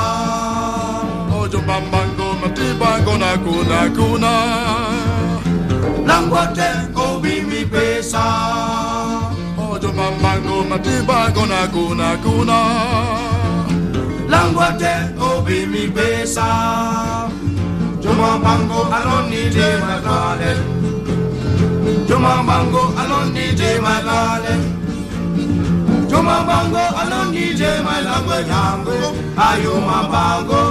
ojomba 1.40 1.80
mbango 1.80 2.35
matibango 2.42 3.16
na 3.18 3.38
kuna 3.38 3.78
kuna 3.96 4.33
nangote 6.06 6.68
kobimi 6.94 7.64
pesa 7.64 8.22
ojomba 9.72 10.11
mbango 10.18 10.64
matibango 10.70 11.46
na 11.46 11.66
kuna 11.74 12.16
kuna 12.16 12.59
langote 14.28 14.92
obimi 15.30 15.88
pesa 15.88 16.46
joma 18.02 18.38
mbango 18.38 18.88
aloni 18.96 19.50
de 19.54 19.68
malale 19.87 20.56
joma 22.09 22.42
mbango 22.42 22.92
aloni 23.00 23.52
de 23.59 23.78
malale 23.80 24.54
Juma 26.11 26.37
bango 26.49 26.85
aloni 27.01 27.55
de 27.61 27.70
malangwe 27.87 28.38
yango. 28.53 28.96
Ayuma 29.37 29.99
bango. 30.12 30.62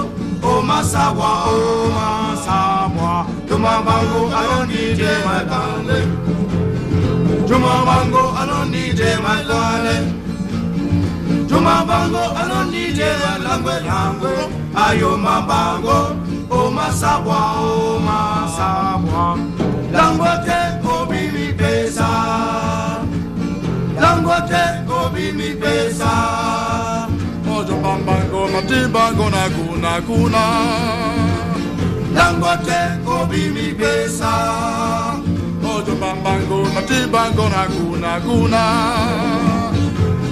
O 0.44 0.62
masawa, 0.62 1.32
o 1.48 1.90
masawa. 1.96 3.26
Juma 3.48 3.74
bango 3.88 4.22
aloni 4.40 4.84
de 5.00 5.12
magale. 5.28 6.00
Juma 7.48 7.74
bango 7.88 8.24
aloni 8.42 8.84
de 9.00 9.10
magale. 9.26 9.96
Juma 11.50 11.76
bango 11.90 12.24
aloni 12.42 12.86
de 12.98 13.10
malangwe 13.22 13.76
yango. 13.90 14.34
Ayuma 14.76 15.36
bango. 15.50 16.00
O 16.52 16.72
masabwa, 16.72 17.40
o 17.62 18.00
masabwa. 18.08 19.38
Langote 19.94 20.60
obi 20.84 21.22
mi 21.34 21.54
pesa. 21.54 22.10
Langote 24.02 24.64
pesa 25.56 26.12
mojo 27.46 27.76
bamba 27.84 28.14
ngoma 28.30 28.62
na 29.32 29.50
kuna 29.56 30.02
kuna. 30.08 30.44
Dangote 32.16 32.80
kobi 33.06 33.50
mi 33.50 33.74
pesa 33.74 34.32
mojo 35.62 35.96
bamba 36.02 36.32
ngoma 36.40 36.82
na 36.82 37.64
kuna. 37.70 38.20
Kuna 38.26 38.64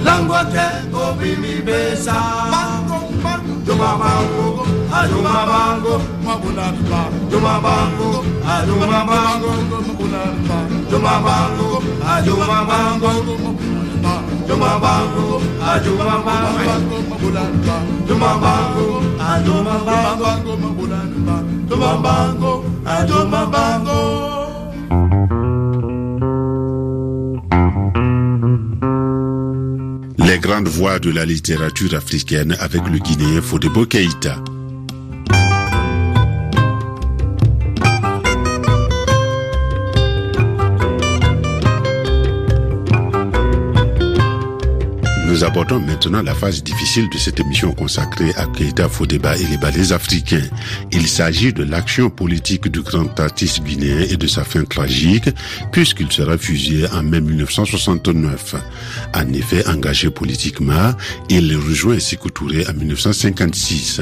dangote 0.04 0.66
kobi 0.92 1.36
mi 1.36 1.62
pesa 1.66 2.16
juma 3.66 3.90
bango 4.00 4.66
ajuma 4.92 5.46
bango. 5.50 5.94
Mabuna 6.24 6.72
tba 6.72 7.00
juma 7.30 7.60
bango 7.64 8.24
ajuma 8.54 9.04
bango. 9.08 9.50
Mabuna 9.70 10.22
tba 10.44 10.58
juma 10.90 11.14
bango 11.24 11.82
ah, 12.04 12.16
ajuma 12.16 12.64
bango. 12.68 13.10
Les 30.18 30.38
grandes 30.38 30.68
voix 30.68 30.98
de 30.98 31.10
la 31.10 31.24
littérature 31.24 31.94
africaine 31.94 32.56
avec 32.60 32.82
le 32.88 32.98
Guinéen 32.98 33.42
Fodebo 33.42 33.86
Keïta. 33.86 34.36
Nous 45.38 45.44
abordons 45.44 45.78
maintenant 45.78 46.20
la 46.20 46.34
phase 46.34 46.64
difficile 46.64 47.08
de 47.10 47.16
cette 47.16 47.38
émission 47.38 47.70
consacrée 47.70 48.32
à 48.34 48.46
Keita 48.46 48.88
Fodeba 48.88 49.36
et 49.36 49.46
les 49.46 49.56
ballets 49.56 49.92
africains. 49.92 50.42
Il 50.90 51.06
s'agit 51.06 51.52
de 51.52 51.62
l'action 51.62 52.10
politique 52.10 52.66
du 52.66 52.80
grand 52.80 53.20
artiste 53.20 53.62
guinéen 53.62 54.00
et 54.00 54.16
de 54.16 54.26
sa 54.26 54.42
fin 54.42 54.64
tragique, 54.64 55.30
puisqu'il 55.70 56.10
sera 56.10 56.36
fusillé 56.38 56.88
en 56.90 57.04
mai 57.04 57.20
1969. 57.20 58.56
En 59.14 59.32
effet, 59.32 59.64
engagé 59.68 60.10
politiquement, 60.10 60.92
il 61.28 61.56
rejoint 61.56 62.00
Sékou 62.00 62.30
Touré 62.30 62.66
en 62.68 62.74
1956. 62.74 64.00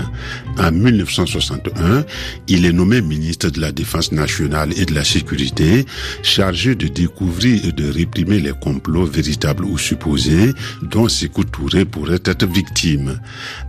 En 0.58 0.72
1961, 0.72 2.06
il 2.48 2.64
est 2.64 2.72
nommé 2.72 3.02
ministre 3.02 3.50
de 3.50 3.60
la 3.60 3.72
Défense 3.72 4.10
nationale 4.10 4.70
et 4.74 4.86
de 4.86 4.94
la 4.94 5.04
Sécurité, 5.04 5.84
chargé 6.22 6.74
de 6.74 6.88
découvrir 6.88 7.62
et 7.66 7.72
de 7.72 7.90
réprimer 7.90 8.40
les 8.40 8.54
complots 8.58 9.04
véritables 9.04 9.66
ou 9.66 9.76
supposés 9.76 10.54
dont 10.80 11.08
Touré 11.50 11.84
pourrait 11.84 12.20
être 12.24 12.46
victime. 12.46 13.20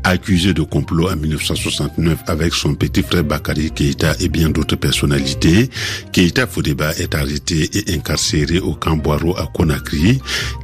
Accusé 0.04 0.54
de 0.54 0.62
complot 0.62 1.10
en 1.10 1.16
1969 1.16 2.20
avec 2.28 2.54
son 2.54 2.76
petit 2.76 3.04
frère 3.04 3.24
Bakary 3.24 3.72
Keïta 3.72 4.16
et 4.20 4.30
bien 4.30 4.50
d'autres 4.50 4.76
personnalités, 4.76 5.70
Keïta 6.12 6.48
Fodeba 6.48 6.94
est 6.96 7.16
arrêté 7.16 7.70
et 7.74 7.94
incarcéré 7.96 8.60
au 8.60 8.74
camp 8.74 8.98
Boiro 8.98 9.38
à 9.38 9.48
Conakry, 9.54 10.20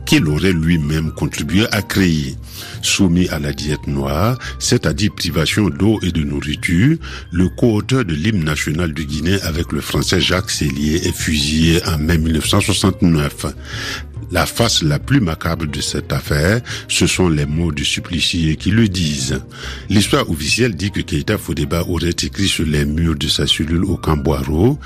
qu'il 0.06 0.28
aurait 0.28 0.54
lui-même 0.54 1.12
contribué 1.12 1.66
à 1.72 1.82
créer. 1.82 2.36
Soumis 2.82 3.30
à 3.30 3.40
la 3.40 3.54
diète 3.54 3.88
noire, 3.88 4.38
c'est-à-dire 4.60 5.14
privation 5.16 5.70
d'eau 5.70 6.00
et 6.04 6.12
de 6.12 6.24
nourriture, 6.24 6.98
le 7.32 7.50
co-auteur 7.50 8.06
de 8.06 8.14
l'hymne 8.14 8.44
national 8.44 8.94
du 8.94 9.06
Guinée 9.06 9.42
avec 9.44 9.72
le 9.72 9.82
français 9.82 10.22
Jacques 10.22 10.52
Cellier 10.52 11.08
est 11.08 11.16
fusillé 11.16 11.82
en 11.88 11.98
mai 11.98 12.18
1969. 12.18 13.46
La 14.34 14.48
face 14.48 14.82
la 14.82 14.98
plus 14.98 15.22
macabre 15.22 15.68
de 15.68 15.80
cette 15.80 16.12
affaire, 16.12 16.60
ce 16.88 17.06
sont 17.06 17.30
les 17.30 17.46
mots 17.46 17.72
du 17.72 17.86
supplicié 17.86 18.56
qui 18.56 18.72
le 18.72 18.90
disent. 18.90 19.40
L'histoire 19.90 20.28
officielle 20.28 20.76
dit 20.76 20.90
que 20.90 21.02
Keita 21.02 21.38
Fodeba 21.38 21.84
aurait 21.88 22.10
écrit 22.10 22.48
sur 22.48 22.66
les 22.66 22.84
murs 22.84 23.16
de 23.16 23.28
sa 23.28 23.46
cellule 23.46 23.86
au 23.86 23.96
Camboiro 23.96 24.80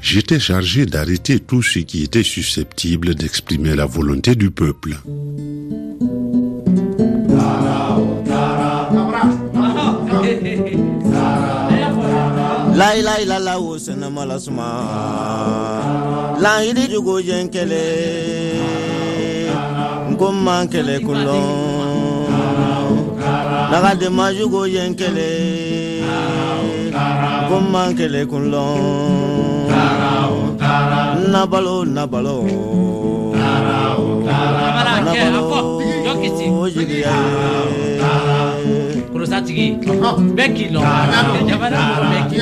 J'étais 0.00 0.40
chargé 0.40 0.86
d'arrêter 0.86 1.38
tout 1.38 1.62
ce 1.62 1.80
qui 1.80 2.02
était 2.02 2.22
susceptible 2.22 3.14
d'exprimer 3.14 3.74
la 3.76 3.84
volonté 3.84 4.36
du 4.36 4.50
peuple. 4.50 4.96
Lai 12.80 13.02
lai 13.02 13.24
la 13.30 13.38
la 13.38 13.54
wo 13.58 13.78
sene 13.78 14.08
mala 14.16 14.36
suma. 14.44 14.68
La 16.42 16.52
yidi 16.64 16.84
jugo 16.92 17.14
jen 17.26 17.48
kele 17.54 17.82
ngomma 20.12 20.66
kele 20.72 20.96
kulo 21.06 21.38
daga 23.70 23.92
de 24.00 24.08
ma 24.16 24.26
jugo 24.36 24.62
jen 24.74 24.94
kele 25.00 25.28
ngomma 27.48 27.82
kele 27.98 28.20
kulo 28.30 28.64
nabalo 31.32 31.76
nabalo. 31.96 32.38
Nabalo 35.04 35.80
jigiya 36.74 37.14
kurusatigi 39.34 39.66
bɛɛ 40.36 40.46
k'i 40.56 40.66
lɔ 40.74 40.80
jamana 41.48 41.78
bɛɛ 42.10 42.20
k'i 42.30 42.38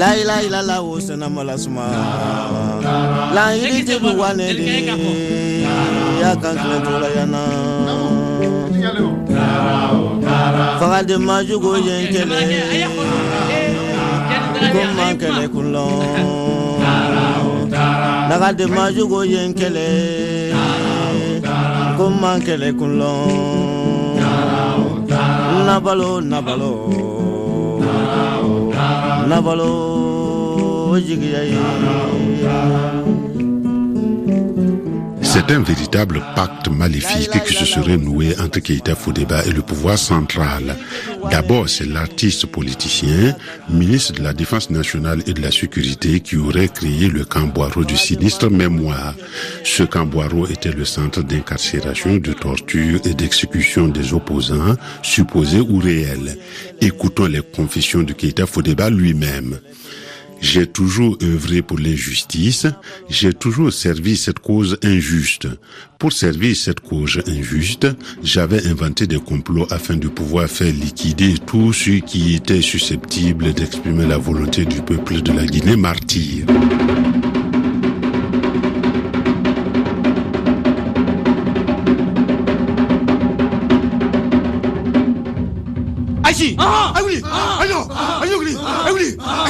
lai 0.00 0.18
lai 0.28 0.44
la 0.50 0.60
la 0.62 0.76
wo 0.82 1.00
sena 1.00 1.28
mala 1.28 1.56
suma. 1.56 1.84
La 3.34 3.44
yiri 3.56 3.80
te 3.86 3.98
bu 3.98 4.10
wane 4.20 4.52
de 4.52 4.64
ya 6.20 6.36
kan 6.36 6.56
ko 19.08 19.22
ko 21.96 22.10
man 22.10 22.38
kele 22.46 22.70
kullo 22.78 23.12
nabalo 25.66 26.20
nabalo 26.20 26.72
nabalo 29.30 29.70
jigiya 31.06 31.42
ye 31.50 31.58
C'est 35.22 35.50
un 35.52 35.60
véritable 35.62 36.22
pacte 36.34 36.68
maléfique 36.70 37.44
qui 37.44 37.54
se 37.54 37.66
serait 37.66 37.98
noué 37.98 38.34
entre 38.40 38.60
Keïta 38.60 38.94
Fodeba 38.94 39.44
et 39.44 39.50
le 39.52 39.60
pouvoir 39.60 39.98
central. 39.98 40.76
D'abord, 41.30 41.68
c'est 41.68 41.86
l'artiste 41.86 42.46
politicien, 42.46 43.36
ministre 43.68 44.12
de 44.14 44.22
la 44.22 44.32
Défense 44.32 44.70
nationale 44.70 45.22
et 45.26 45.32
de 45.32 45.42
la 45.42 45.50
Sécurité 45.50 46.20
qui 46.20 46.36
aurait 46.36 46.68
créé 46.68 47.08
le 47.08 47.24
camp 47.24 47.46
Boiro 47.46 47.84
du 47.84 47.96
sinistre 47.96 48.50
mémoire. 48.50 49.14
Ce 49.64 49.82
camp 49.82 50.06
Boiro 50.06 50.46
était 50.46 50.72
le 50.72 50.84
centre 50.84 51.22
d'incarcération, 51.22 52.16
de 52.16 52.32
torture 52.32 53.00
et 53.04 53.14
d'exécution 53.14 53.88
des 53.88 54.14
opposants, 54.14 54.76
supposés 55.02 55.60
ou 55.60 55.78
réels. 55.78 56.38
Écoutons 56.80 57.26
les 57.26 57.42
confessions 57.42 58.02
de 58.02 58.12
Keïta 58.12 58.46
Fodeba 58.46 58.90
lui-même. 58.90 59.58
J'ai 60.48 60.68
toujours 60.68 61.18
œuvré 61.24 61.60
pour 61.60 61.76
l'injustice, 61.76 62.68
j'ai 63.10 63.32
toujours 63.32 63.72
servi 63.72 64.16
cette 64.16 64.38
cause 64.38 64.78
injuste. 64.84 65.48
Pour 65.98 66.12
servir 66.12 66.54
cette 66.54 66.78
cause 66.78 67.20
injuste, 67.26 67.88
j'avais 68.22 68.64
inventé 68.68 69.08
des 69.08 69.18
complots 69.18 69.66
afin 69.72 69.96
de 69.96 70.06
pouvoir 70.06 70.48
faire 70.48 70.72
liquider 70.72 71.34
tous 71.44 71.72
ceux 71.72 71.98
qui 71.98 72.36
étaient 72.36 72.62
susceptibles 72.62 73.54
d'exprimer 73.54 74.06
la 74.06 74.18
volonté 74.18 74.64
du 74.64 74.82
peuple 74.82 75.20
de 75.20 75.32
la 75.32 75.46
Guinée 75.46 75.76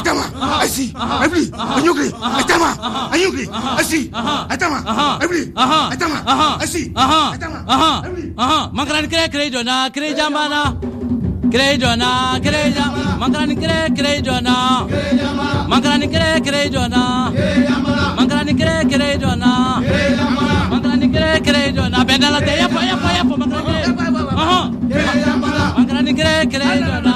Atama, 0.07 0.31
I 0.62 0.69
see, 0.69 0.92
I 0.95 1.27
bleed, 1.27 1.51
Anyugli, 1.51 2.11
Atama, 2.12 2.71
Anyugli, 3.11 3.49
I 3.51 3.83
see, 3.83 4.09
Atama, 4.09 4.85
I 4.87 5.27
bleed, 5.27 5.53
Atama, 5.53 6.23
I 6.62 6.64
see, 6.64 6.90
Atama, 6.90 7.64
I 7.66 8.09
bleed. 8.14 8.35
Makaran 8.37 9.09
kre 9.11 9.29
kre 9.29 9.51
jona, 9.51 9.90
kre 9.90 10.14
jamana, 10.14 10.79
kre 11.51 11.77
jona, 11.77 12.38
kre 12.40 12.71
jamana, 12.71 13.19
makaran 13.19 13.57
kre 13.59 13.90
kre 13.97 14.23
jona, 14.23 14.87
makaran 15.66 16.03
kre 16.07 16.40
kre 16.47 16.71
jona, 16.71 17.33
makaran 18.16 18.51
kre 18.61 18.75
kre 18.88 19.19
jona, 19.19 19.53
makaran 20.71 21.03
kre 21.14 21.40
kre 21.47 21.73
jona, 21.75 22.05
bendala 22.05 22.40
te 22.47 22.55
yapo 22.62 22.81
yapo 22.90 23.09
yapo 23.19 23.35
makaran 23.42 23.64
kre, 23.66 23.79
aha, 24.38 24.61
makaran 25.77 26.09
kre 26.19 26.35
kre 26.53 26.69
jona. 26.87 27.14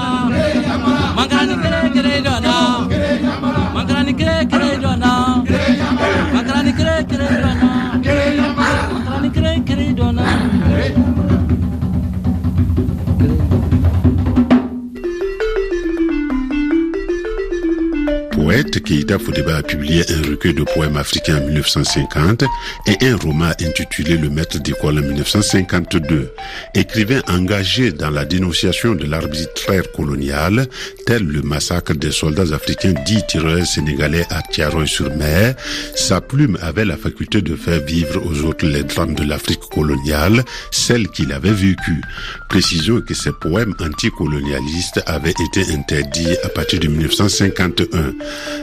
Poète, 18.71 18.85
Keïta 18.85 19.19
Fodeba 19.19 19.57
a 19.57 19.63
publié 19.63 20.05
un 20.11 20.23
recueil 20.31 20.55
de 20.55 20.63
poèmes 20.63 20.97
africains 20.97 21.39
en 21.39 21.47
1950 21.47 22.45
et 22.87 23.07
un 23.07 23.17
roman 23.17 23.51
intitulé 23.61 24.17
Le 24.17 24.29
maître 24.29 24.59
d'école 24.59 24.99
en 24.99 25.03
1952. 25.03 26.33
Écrivain 26.75 27.21
engagé 27.29 27.91
dans 27.91 28.11
la 28.11 28.25
dénonciation 28.25 28.95
de 28.95 29.07
l'arbitraire 29.07 29.91
colonial, 29.93 30.69
tel 31.07 31.25
le 31.25 31.43
massacre 31.43 31.95
des 31.95 32.13
soldats 32.13 32.55
africains 32.55 32.95
dits 33.05 33.27
tireurs 33.27 33.67
sénégalais 33.67 34.27
à 34.31 34.43
Tiaroy-sur-Mer, 34.43 35.55
sa 35.97 36.21
plume 36.21 36.57
avait 36.61 36.85
la 36.85 36.97
faculté 36.97 37.43
de 37.43 37.57
faire 37.57 37.83
vivre 37.83 38.25
aux 38.25 38.45
autres 38.45 38.67
les 38.67 38.85
drames 38.85 39.15
de 39.15 39.25
l'Afrique 39.25 39.61
coloniale, 39.73 40.45
celle 40.71 41.09
qu'il 41.09 41.33
avait 41.33 41.53
vécue. 41.53 42.03
Précisons 42.49 43.01
que 43.01 43.15
ces 43.15 43.33
poèmes 43.33 43.75
anticolonialistes 43.81 45.03
avaient 45.07 45.31
été 45.31 45.73
interdits 45.73 46.37
à 46.45 46.49
partir 46.49 46.79
de 46.79 46.89
1951. 46.89 48.15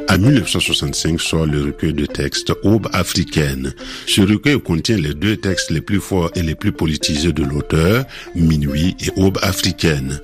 En 0.09 0.17
1965 0.19 1.19
sort 1.19 1.45
le 1.45 1.65
recueil 1.65 1.93
de 1.93 2.05
textes 2.05 2.53
Aube 2.63 2.87
africaine. 2.93 3.73
Ce 4.07 4.21
recueil 4.21 4.59
contient 4.59 4.95
les 4.95 5.13
deux 5.13 5.35
textes 5.35 5.69
les 5.69 5.81
plus 5.81 5.99
forts 5.99 6.31
et 6.35 6.41
les 6.41 6.55
plus 6.55 6.71
politisés 6.71 7.33
de 7.33 7.43
l'auteur, 7.43 8.05
Minuit 8.33 8.95
et 9.05 9.11
Aube 9.17 9.37
africaine. 9.41 10.21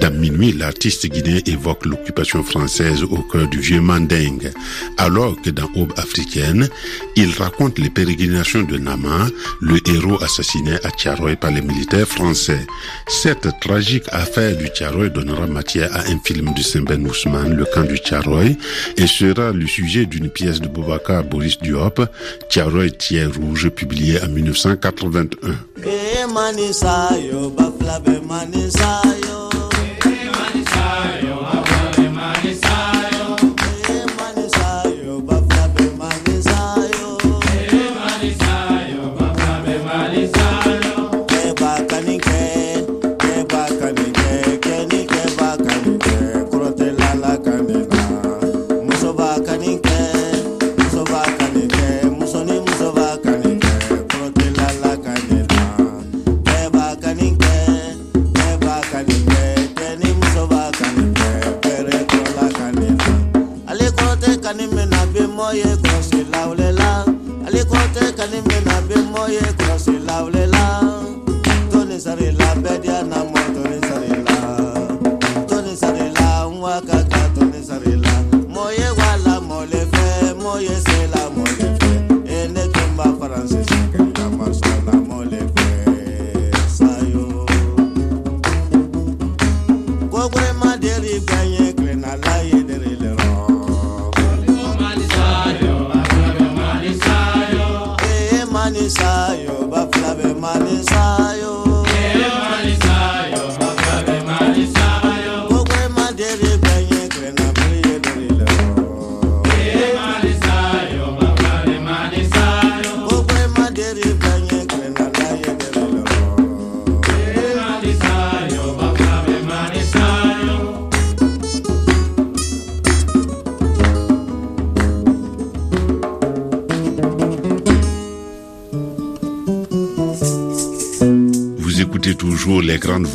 Dans 0.00 0.12
Minuit, 0.12 0.52
l'artiste 0.52 1.06
guinéen 1.06 1.40
évoque 1.46 1.86
l'occupation 1.86 2.44
française 2.44 3.02
au 3.02 3.18
cœur 3.22 3.48
du 3.48 3.58
vieux 3.58 3.80
Mandingue, 3.80 4.52
alors 4.96 5.40
que 5.42 5.50
dans 5.50 5.70
Aube 5.74 5.92
africaine, 5.96 6.68
il 7.16 7.30
raconte 7.32 7.78
les 7.80 7.90
pérégrinations 7.90 8.62
de 8.62 8.78
Nama, 8.78 9.26
le 9.60 9.78
héros 9.88 10.22
assassiné 10.22 10.74
à 10.84 10.90
Tiaroy 10.90 11.34
par 11.34 11.50
les 11.50 11.62
militaires 11.62 12.06
français. 12.06 12.64
Cette 13.08 13.48
tragique 13.60 14.04
affaire 14.12 14.56
du 14.56 14.70
Tiaroy 14.70 15.08
donnera 15.08 15.46
matière 15.46 15.94
à 15.94 16.02
un 16.02 16.18
film 16.24 16.54
de 16.54 16.62
Saint-Ben 16.62 17.04
Ousmane, 17.06 17.54
Le 17.54 17.64
camp 17.64 17.84
du 17.84 17.98
Tiaroy, 18.00 18.50
et 18.96 19.06
sera 19.16 19.50
le 19.50 19.66
sujet 19.66 20.04
d'une 20.04 20.28
pièce 20.28 20.60
de 20.60 20.68
Boubacar 20.68 21.24
Boris 21.24 21.58
Diop, 21.58 22.02
Tiaroy 22.50 22.90
Tiers 22.90 23.34
Rouge, 23.34 23.70
publiée 23.70 24.20
en 24.22 24.28
1981. 24.28 25.54
Yeah. 72.86 73.25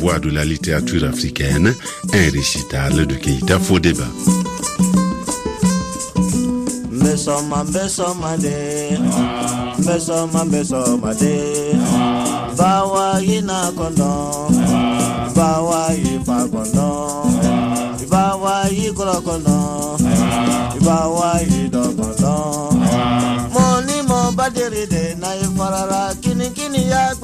Voix 0.02 0.18
de 0.18 0.30
la 0.30 0.44
littérature 0.44 1.04
africaine, 1.04 1.72
un 2.12 2.30
récital 2.32 3.06
de 3.06 3.14
Keita 3.14 3.60
Fodeba. 3.60 4.04
Kini 26.20 26.50
kini 26.50 26.90
ya 26.90 27.14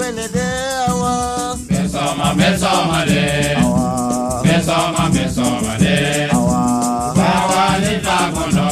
Besoma, 2.09 2.35
besoma 2.35 3.05
de. 3.05 3.55
Awa 3.61 4.43
Besoma, 4.43 5.11
besoma 5.13 5.77
de. 5.79 6.29
Awa 6.33 7.13
Bawa 7.15 7.79
ni 7.83 8.01
ta 8.01 8.19
kondo. 8.33 8.69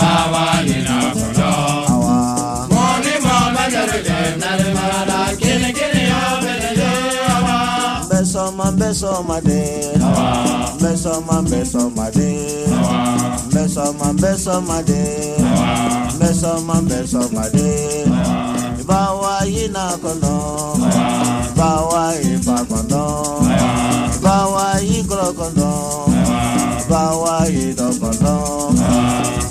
Bawa 0.00 0.44
ni 0.66 0.76
na 0.84 0.96
kondo. 1.16 1.50
Moni 2.74 3.14
mo 3.24 3.36
bajere 3.56 3.98
de 4.04 4.18
na 4.36 4.50
de 4.58 4.68
marada. 4.76 5.18
Kini 5.40 5.72
kini 5.72 6.02
ya 6.12 6.20
bele 6.42 6.70
de 6.76 6.90
awa. 7.32 8.04
Mbesoma 8.04 8.70
mbesoma 8.72 9.40
de 9.40 9.62
Mbesoma 10.78 11.42
mbesoma 11.42 12.10
de 12.10 12.30
Mbesoma 13.50 14.12
mbesoma 14.12 14.82
de 14.82 15.02
Mbesoma 16.16 16.74
mbesoma 16.82 17.48
de 17.48 18.04
Bawa 18.86 19.44
yina 19.46 19.96
kondo 20.02 20.76
Bawa 21.60 22.16
ipa 22.24 22.64
kondo 22.64 23.04
Bawa 24.24 24.80
yikro 24.80 25.28
kondo 25.36 26.08
Bawa 26.88 27.44
yido 27.52 27.92
kondo 28.00 28.72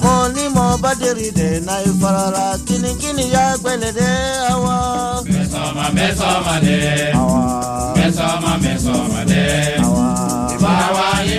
Moni 0.02 0.50
mo 0.50 0.74
badiri 0.82 1.30
de 1.32 1.60
na 1.62 1.78
ifarara 1.86 2.58
Kini 2.66 2.96
kini 2.98 3.30
ya 3.32 3.58
gbele 3.62 3.92
de 3.94 4.10
awa. 4.50 5.22
Besoma, 5.24 5.86
besoma 5.94 6.60
de. 6.66 7.12
Awa. 7.14 7.94
Besoma, 7.94 8.58
besoma 8.58 9.22
de. 9.30 9.78
Awa. 9.78 10.50
Bawa 10.58 11.08
ni 11.26 11.38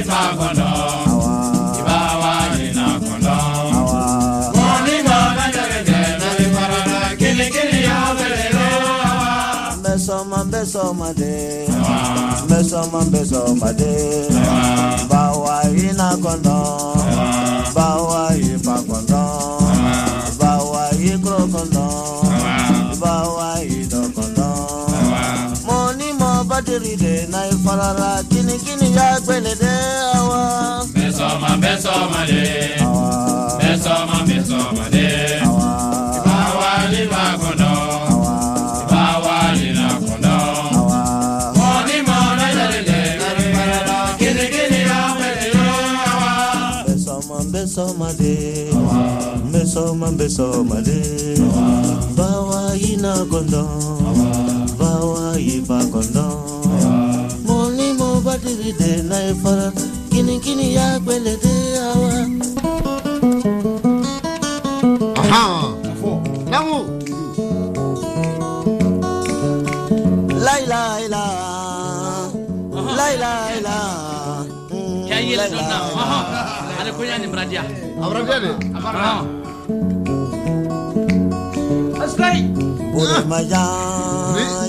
awa. 10.13 10.45
Mbesoma 10.45 10.45
mbesoma 10.45 11.15
de. 11.15 11.69
Mbesoma 12.45 13.01
mbesoma 13.05 13.73
de. 13.73 14.29
Bawa 15.09 15.63
ina 15.71 16.17
kondo. 16.17 16.95
Bawa 17.75 18.37
ipa 18.37 18.83
kondo. 18.89 19.25
Bawa 20.39 20.91
ikro 20.93 21.47
kondo. 21.53 21.87
Bawa 23.01 23.63
ido 23.65 24.01
kondo. 24.15 24.51
Moni 25.67 26.13
mo 26.19 26.45
badiri 26.45 26.97
de 26.97 27.27
na 27.31 27.47
ifarara 27.49 28.23
Kini 28.29 28.59
kini 28.59 28.97
ya 28.97 29.21
gbele 29.21 29.55
de 29.55 29.73
awa. 30.15 30.85
Besoma, 30.95 31.57
besoma 31.61 32.27
de. 32.27 32.77
Besoma, 33.61 34.25
besoma 34.27 34.89
de. 34.91 35.41
Bawa 35.45 35.70
mbesoma 48.11 48.15
de 48.19 48.71
Mbesoma 49.49 50.11
mbesoma 50.11 50.81
de 50.83 51.37
Bawa 52.17 52.77
ina 52.77 53.25
kondo. 53.31 53.65
Bawa 54.79 55.39
ipa 55.39 55.85
kondo. 55.93 56.27
Moni 57.47 57.93
mo 57.93 58.21
badiri 58.21 58.73
de 58.79 59.03
na 59.03 59.31
ifara 59.31 59.73
Kini 60.11 60.41
kini 60.41 60.75
ya 60.75 60.99
gbele 60.99 61.37
de 61.37 61.79
awa. 61.79 62.11
Aha. 65.17 65.75
Namu. 66.51 66.85
Laila 70.45 71.01
la. 71.09 71.25
Laila 72.97 73.61
la. 73.63 73.77
Yele 75.31 75.47
don 75.53 75.63
na 75.69 75.77
ɔhɔn 75.85 76.81
ale 76.81 76.91
ko 76.97 77.03
yanni 77.05 77.27
bradia 77.29 77.61
Abradia 77.61 77.81
de. 77.85 77.90
Abraham 78.01 78.25
jadi. 78.27 78.51
Abraham. 78.75 79.25
Astai. 82.01 82.39
Boleh 82.91 83.23
maya. 83.29 83.65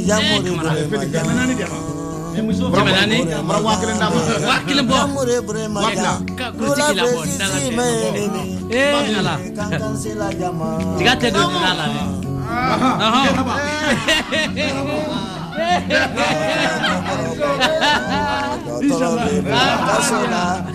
Ya 0.03 0.17
boleh 0.19 0.51
boleh 0.51 0.85
maya. 0.91 1.21
Mana 1.25 1.43
ni 1.47 1.53
dia? 1.55 1.69
Berapa 2.71 3.03
ni? 3.11 3.27
Berapa 3.27 3.59
wakil 3.59 3.87
anda? 3.91 4.07
Wakil 4.47 4.77
bo. 4.87 4.99
Wakil. 5.79 6.05
Kursi 6.59 6.81
kila 6.91 7.03
bo. 7.07 7.19
Eh, 8.71 8.91
nala. 9.15 9.35
Jika 10.99 11.13
tiada 11.19 11.41
nala 11.47 11.85
ni. 11.91 12.01
Aha. 12.51 12.91
Insyaallah. 18.81 19.25
Insyaallah. 19.31 20.70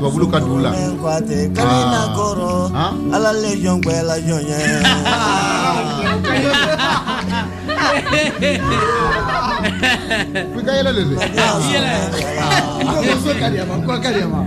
to 0.00 0.06
bulu 0.10 0.26
ka 0.32 0.38
Kuikayela 10.54 10.92
lele. 10.92 11.16
Kuikayela. 11.16 11.90
Kariama, 13.40 13.74
kwa 13.86 13.98
kariama. 14.00 14.46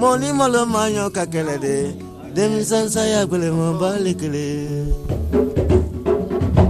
mɔni 0.00 0.28
malo 0.38 0.60
ma 0.72 0.82
ɲɔ 0.94 1.04
ka 1.16 1.24
kɛlɛ 1.32 1.54
de 1.64 1.74
denmisɛn 2.34 2.86
saya 2.94 3.20
gwɛlɛma 3.30 3.66
bali 3.80 4.12
kele 4.20 4.46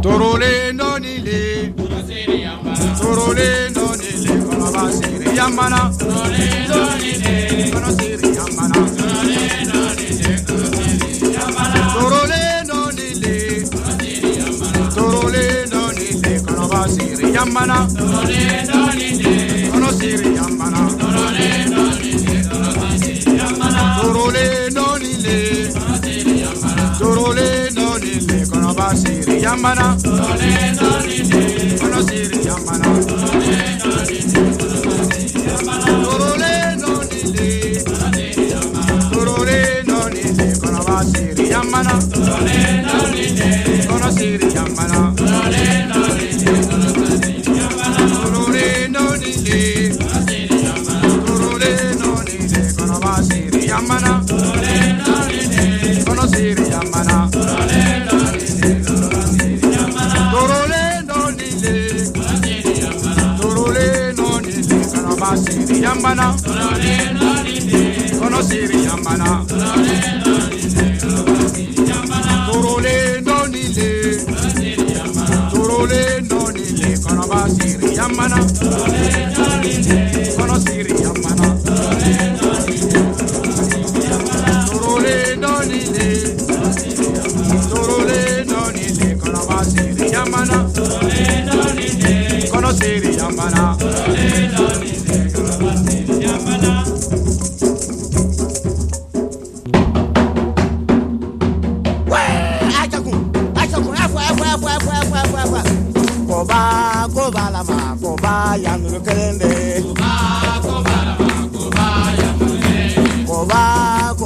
torole 0.02 0.50
nɔni 0.78 1.12
le 1.26 1.38
torole 3.00 3.48
nɔni 3.76 4.10
le 4.24 4.32
kɔnɔba 4.46 4.82
seere 4.98 5.28
yamana 5.38 5.80
torole 5.98 6.46
nɔni 6.70 7.10
le 7.22 7.34
yamana 8.38 8.78
torole 8.96 9.38
nɔni 9.70 10.08
le 10.22 10.32
kɔnɔ 10.52 10.98
seere 11.08 11.28
yamana 11.38 11.78
torole 11.96 12.48
nɔni 12.70 13.08
le 13.22 13.32
torole 14.94 15.62
nɔni 15.72 16.12
le 16.22 16.34
torole 16.44 16.44
nɔni 18.70 19.08
le 19.22 19.32
kɔnɔ 19.70 19.88
seere 19.98 20.28
yamana 20.36 20.80
torole 20.98 21.53
Yamana. 29.44 29.94
Solé, 29.98 30.74
solide. 30.74 31.76
Conocí 31.78 32.33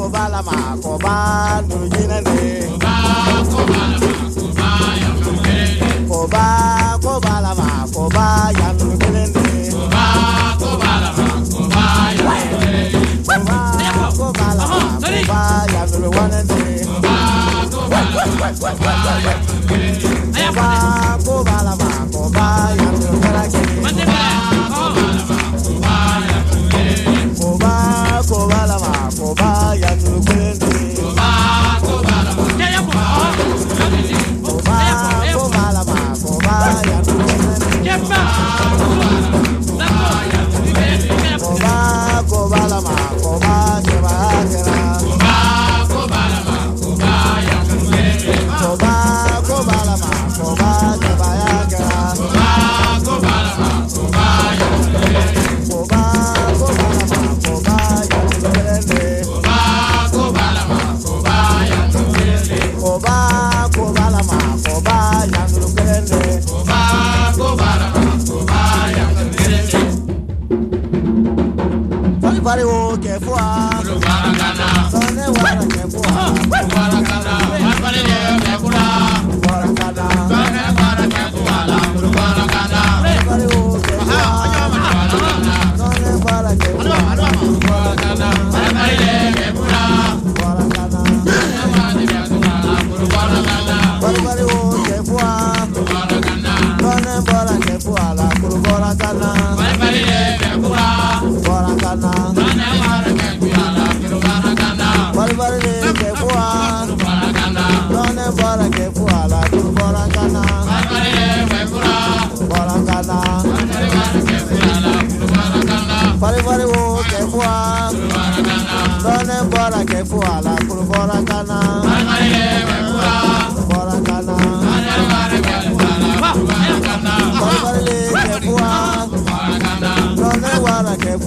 kobala 0.08 0.42
ma 0.42 0.76
koba 0.82 1.62
nujine 1.68 2.20
ne. 2.24 2.68
Koba 2.68 2.92
kobala 3.44 3.94
ma 4.00 4.08
koba 4.34 4.68
ya 5.00 5.10
nujine 5.18 5.64
ne. 5.74 5.84
Koba 6.08 6.44
kobala 7.02 7.50
ma 7.58 7.68
koba 7.92 8.42
ya 8.58 8.68
nujine 8.72 9.24
ne. 9.28 9.44
Koba 9.70 10.04
kobala 10.60 11.10
ma 11.16 11.26
koba 11.50 11.84
ya 12.18 12.32
nujine 12.50 12.72
ne. 12.72 12.96
Koba 13.26 13.58
kobala 14.16 14.64
ma 14.70 14.80
koba 15.00 15.36
ya 15.72 15.82
nujine 15.86 16.40
ne. 16.48 16.64
Koba 16.88 17.16
kobala 17.70 18.34
ma 18.40 18.50
koba 18.60 18.92
ya 19.24 19.34
nujine 19.46 19.90
ne. 19.92 20.44
Koba 20.48 20.68
kobala 21.24 21.47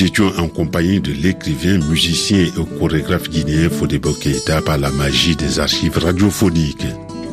Nous 0.00 0.06
étions 0.06 0.32
en 0.38 0.48
compagnie 0.48 0.98
de 0.98 1.12
l'écrivain, 1.12 1.76
musicien 1.86 2.38
et 2.38 2.78
chorégraphe 2.78 3.28
guinéen 3.28 3.68
Fodebo 3.68 4.14
Keita 4.14 4.62
par 4.62 4.78
la 4.78 4.88
magie 4.88 5.36
des 5.36 5.60
archives 5.60 5.98
radiophoniques. 5.98 6.86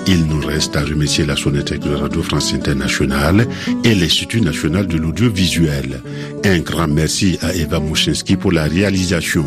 Il 0.05 0.25
nous 0.25 0.45
reste 0.45 0.75
à 0.75 0.81
remercier 0.81 1.25
la 1.25 1.37
Sonétech 1.37 1.79
de 1.79 1.93
Radio 1.93 2.21
France 2.21 2.53
Internationale 2.53 3.47
et 3.85 3.95
l'Institut 3.95 4.41
national 4.41 4.85
de 4.85 4.97
l'audiovisuel. 4.97 6.01
Un 6.43 6.59
grand 6.59 6.89
merci 6.89 7.37
à 7.41 7.53
Eva 7.53 7.79
Mouchinski 7.79 8.35
pour 8.35 8.51
la 8.51 8.65
réalisation. 8.65 9.45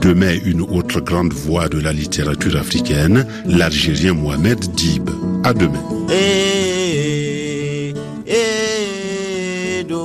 Demain, 0.00 0.38
une 0.46 0.62
autre 0.62 1.00
grande 1.00 1.34
voix 1.34 1.68
de 1.68 1.78
la 1.78 1.92
littérature 1.92 2.56
africaine, 2.56 3.26
l'Algérien 3.44 4.14
Mohamed 4.14 4.60
Dib. 4.74 5.10
À 5.44 5.52
demain. 5.52 5.84
Eh, 6.10 6.75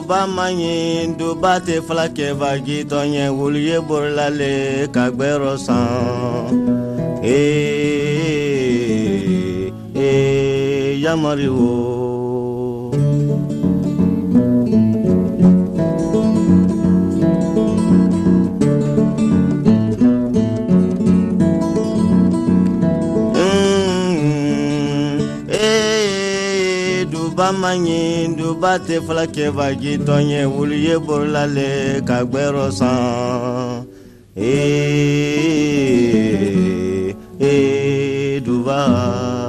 duba 0.01 0.25
ma 0.35 0.45
ɲi 0.57 0.73
duba 1.17 1.51
tɛ 1.65 1.75
fila 1.85 2.05
kɛbagi 2.15 2.77
tɔn 2.89 3.07
ye 3.15 3.25
wulu 3.37 3.59
ye 3.69 3.77
borolale 3.87 4.51
ka 4.93 5.03
gbɛrɔ 5.15 5.51
san 5.57 6.49
eh, 7.21 7.29
eh, 7.29 8.31
eh, 9.61 9.71
ee 9.95 10.01
ee 10.01 11.01
yamari 11.03 11.47
wo. 11.57 12.20
ma 27.61 27.71
ɲi 27.85 27.99
duba 28.37 28.71
tɛ 28.85 28.95
fila 29.05 29.25
kɛba 29.35 29.65
jitɔn 29.81 30.29
wuli 30.53 30.77
ye 30.87 30.95
borola 31.05 31.43
le 31.55 31.67
ka 32.07 32.17
gbɛrɔ 32.29 32.65
san 32.71 33.85
eh, 34.35 34.43
eh, 34.43 35.55
eh, 37.07 37.15
ee 37.39 38.35
ee 38.35 38.39
duba. 38.45 39.40